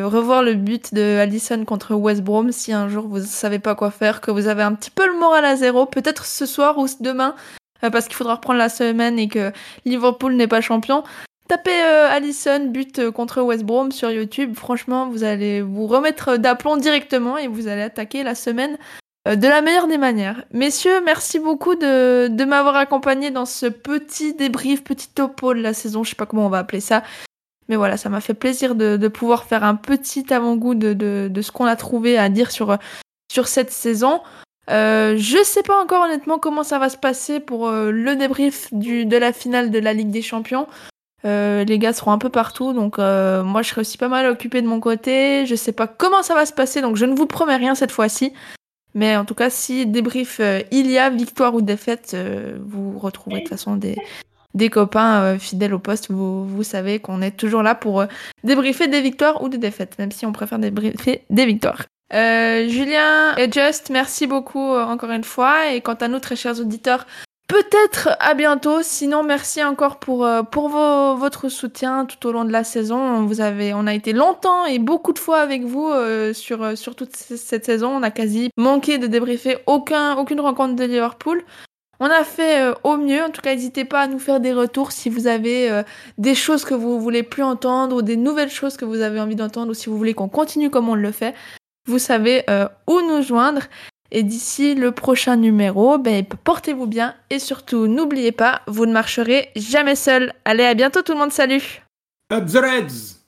revoir 0.08 0.42
le 0.42 0.54
but 0.54 0.92
de 0.92 1.18
Allison 1.18 1.64
contre 1.64 1.94
West 1.94 2.22
Brom, 2.22 2.50
si 2.50 2.72
un 2.72 2.88
jour 2.88 3.06
vous 3.06 3.20
savez 3.20 3.60
pas 3.60 3.76
quoi 3.76 3.92
faire, 3.92 4.20
que 4.20 4.32
vous 4.32 4.48
avez 4.48 4.64
un 4.64 4.74
petit 4.74 4.90
peu 4.90 5.06
le 5.06 5.16
moral 5.16 5.44
à 5.44 5.54
zéro, 5.54 5.86
peut-être 5.86 6.26
ce 6.26 6.44
soir 6.44 6.76
ou 6.78 6.88
demain, 6.98 7.36
euh, 7.84 7.90
parce 7.90 8.06
qu'il 8.06 8.16
faudra 8.16 8.34
reprendre 8.34 8.58
la 8.58 8.68
semaine 8.68 9.20
et 9.20 9.28
que 9.28 9.52
Liverpool 9.84 10.34
n'est 10.34 10.48
pas 10.48 10.60
champion. 10.60 11.04
Tapez 11.46 11.70
euh, 11.70 12.08
Allison 12.08 12.66
but 12.66 12.98
euh, 12.98 13.12
contre 13.12 13.42
West 13.42 13.62
Brom 13.62 13.92
sur 13.92 14.10
YouTube. 14.10 14.56
Franchement, 14.56 15.08
vous 15.08 15.22
allez 15.22 15.62
vous 15.62 15.86
remettre 15.86 16.36
d'aplomb 16.36 16.76
directement 16.76 17.38
et 17.38 17.46
vous 17.46 17.68
allez 17.68 17.82
attaquer 17.82 18.24
la 18.24 18.34
semaine 18.34 18.76
de 19.26 19.46
la 19.46 19.62
meilleure 19.62 19.86
des 19.86 19.98
manières. 19.98 20.44
Messieurs, 20.52 21.00
merci 21.04 21.38
beaucoup 21.38 21.74
de, 21.74 22.44
m'avoir 22.44 22.76
accompagné 22.76 23.30
dans 23.30 23.46
ce 23.46 23.66
petit 23.66 24.34
débrief, 24.34 24.82
petit 24.82 25.08
topo 25.08 25.54
de 25.54 25.60
la 25.60 25.74
saison, 25.74 26.02
je 26.02 26.10
sais 26.10 26.16
pas 26.16 26.26
comment 26.26 26.46
on 26.46 26.50
va 26.50 26.58
appeler 26.58 26.80
ça. 26.80 27.02
Mais 27.68 27.76
voilà, 27.76 27.96
ça 27.96 28.08
m'a 28.08 28.20
fait 28.20 28.34
plaisir 28.34 28.74
de, 28.74 29.08
pouvoir 29.08 29.44
faire 29.44 29.64
un 29.64 29.76
petit 29.76 30.32
avant-goût 30.32 30.74
de, 30.74 31.40
ce 31.40 31.52
qu'on 31.52 31.66
a 31.66 31.76
trouvé 31.76 32.18
à 32.18 32.28
dire 32.28 32.50
sur, 32.50 32.78
cette 33.46 33.70
saison. 33.70 34.20
Euh, 34.70 35.14
je 35.16 35.42
sais 35.42 35.62
pas 35.62 35.80
encore 35.80 36.04
honnêtement 36.04 36.38
comment 36.38 36.62
ça 36.62 36.78
va 36.78 36.88
se 36.88 36.96
passer 36.96 37.40
pour 37.40 37.68
euh, 37.68 37.90
le 37.90 38.14
débrief 38.14 38.68
de 38.72 39.16
la 39.16 39.32
finale 39.32 39.70
de 39.70 39.78
la 39.78 39.92
Ligue 39.92 40.10
des 40.10 40.22
Champions. 40.22 40.66
Euh, 41.24 41.64
les 41.64 41.78
gars 41.78 41.92
seront 41.92 42.10
un 42.10 42.18
peu 42.18 42.30
partout, 42.30 42.72
donc 42.72 42.98
euh, 42.98 43.44
moi 43.44 43.62
je 43.62 43.68
serai 43.68 43.82
aussi 43.82 43.96
pas 43.96 44.08
mal 44.08 44.26
occupé 44.26 44.60
de 44.60 44.66
mon 44.66 44.80
côté. 44.80 45.46
Je 45.46 45.54
sais 45.54 45.72
pas 45.72 45.86
comment 45.86 46.22
ça 46.22 46.34
va 46.34 46.46
se 46.46 46.52
passer, 46.52 46.80
donc 46.80 46.96
je 46.96 47.04
ne 47.04 47.14
vous 47.14 47.26
promets 47.26 47.56
rien 47.56 47.74
cette 47.74 47.92
fois-ci. 47.92 48.32
Mais 48.94 49.16
en 49.16 49.24
tout 49.24 49.34
cas, 49.34 49.50
si 49.50 49.86
débrief 49.86 50.38
euh, 50.40 50.60
il 50.70 50.90
y 50.90 50.98
a, 50.98 51.10
victoire 51.10 51.54
ou 51.54 51.62
défaite, 51.62 52.16
vous 52.64 52.98
retrouverez 52.98 53.40
de 53.40 53.44
toute 53.44 53.50
façon 53.50 53.76
des, 53.76 53.96
des 54.54 54.70
copains 54.70 55.22
euh, 55.22 55.38
fidèles 55.38 55.74
au 55.74 55.78
poste, 55.78 56.10
vous, 56.10 56.46
vous 56.46 56.62
savez 56.62 56.98
qu'on 56.98 57.22
est 57.22 57.36
toujours 57.36 57.62
là 57.62 57.74
pour 57.74 58.00
euh, 58.00 58.06
débriefer 58.44 58.88
des 58.88 59.00
victoires 59.00 59.42
ou 59.42 59.48
des 59.48 59.58
défaites, 59.58 59.98
même 59.98 60.12
si 60.12 60.26
on 60.26 60.32
préfère 60.32 60.58
débriefer 60.58 61.22
des 61.30 61.46
victoires. 61.46 61.82
Euh, 62.12 62.68
Julien 62.68 63.34
et 63.36 63.50
Just, 63.50 63.88
merci 63.88 64.26
beaucoup 64.26 64.74
euh, 64.74 64.84
encore 64.84 65.10
une 65.10 65.24
fois. 65.24 65.72
Et 65.72 65.80
quant 65.80 65.94
à 65.94 66.08
nous, 66.08 66.18
très 66.18 66.36
chers 66.36 66.60
auditeurs, 66.60 67.06
peut-être 67.52 68.16
à 68.18 68.32
bientôt. 68.32 68.82
Sinon, 68.82 69.22
merci 69.22 69.62
encore 69.62 69.98
pour, 69.98 70.24
vos, 70.24 71.16
votre 71.16 71.50
soutien 71.50 72.06
tout 72.06 72.26
au 72.26 72.32
long 72.32 72.46
de 72.46 72.50
la 72.50 72.64
saison. 72.64 72.98
On 72.98 73.86
a 73.86 73.94
été 73.94 74.14
longtemps 74.14 74.64
et 74.64 74.78
beaucoup 74.78 75.12
de 75.12 75.18
fois 75.18 75.40
avec 75.40 75.62
vous 75.64 75.90
euh, 75.90 76.32
sur, 76.32 76.78
sur 76.78 76.96
toute 76.96 77.14
cette 77.14 77.66
saison. 77.66 77.90
On 77.90 78.02
a 78.02 78.10
quasi 78.10 78.48
manqué 78.56 78.96
de 78.96 79.06
débriefer 79.06 79.58
aucun, 79.66 80.16
aucune 80.16 80.40
rencontre 80.40 80.76
de 80.76 80.84
Liverpool. 80.84 81.44
On 82.00 82.06
a 82.06 82.24
fait 82.24 82.62
euh, 82.62 82.74
au 82.84 82.96
mieux. 82.96 83.22
En 83.22 83.30
tout 83.30 83.42
cas, 83.42 83.54
n'hésitez 83.54 83.84
pas 83.84 84.00
à 84.00 84.06
nous 84.06 84.18
faire 84.18 84.40
des 84.40 84.52
retours 84.52 84.90
si 84.90 85.10
vous 85.10 85.26
avez 85.26 85.70
euh, 85.70 85.82
des 86.16 86.34
choses 86.34 86.64
que 86.64 86.74
vous 86.74 86.98
voulez 86.98 87.22
plus 87.22 87.42
entendre 87.42 87.96
ou 87.96 88.02
des 88.02 88.16
nouvelles 88.16 88.50
choses 88.50 88.78
que 88.78 88.84
vous 88.84 89.02
avez 89.02 89.20
envie 89.20 89.36
d'entendre 89.36 89.70
ou 89.70 89.74
si 89.74 89.90
vous 89.90 89.98
voulez 89.98 90.14
qu'on 90.14 90.28
continue 90.28 90.70
comme 90.70 90.88
on 90.88 90.94
le 90.94 91.12
fait. 91.12 91.34
Vous 91.86 91.98
savez 91.98 92.44
euh, 92.48 92.66
où 92.88 93.00
nous 93.02 93.22
joindre. 93.22 93.62
Et 94.14 94.22
d'ici 94.22 94.74
le 94.74 94.92
prochain 94.92 95.36
numéro, 95.36 95.96
ben, 95.96 96.22
portez-vous 96.44 96.86
bien 96.86 97.14
et 97.30 97.38
surtout 97.38 97.86
n'oubliez 97.86 98.30
pas, 98.30 98.60
vous 98.66 98.84
ne 98.84 98.92
marcherez 98.92 99.48
jamais 99.56 99.96
seul. 99.96 100.34
Allez, 100.44 100.64
à 100.64 100.74
bientôt 100.74 101.00
tout 101.00 101.12
le 101.12 101.18
monde, 101.18 101.32
salut 101.32 101.82
Up 102.30 102.44
the 102.46 102.56
Reds 102.56 103.21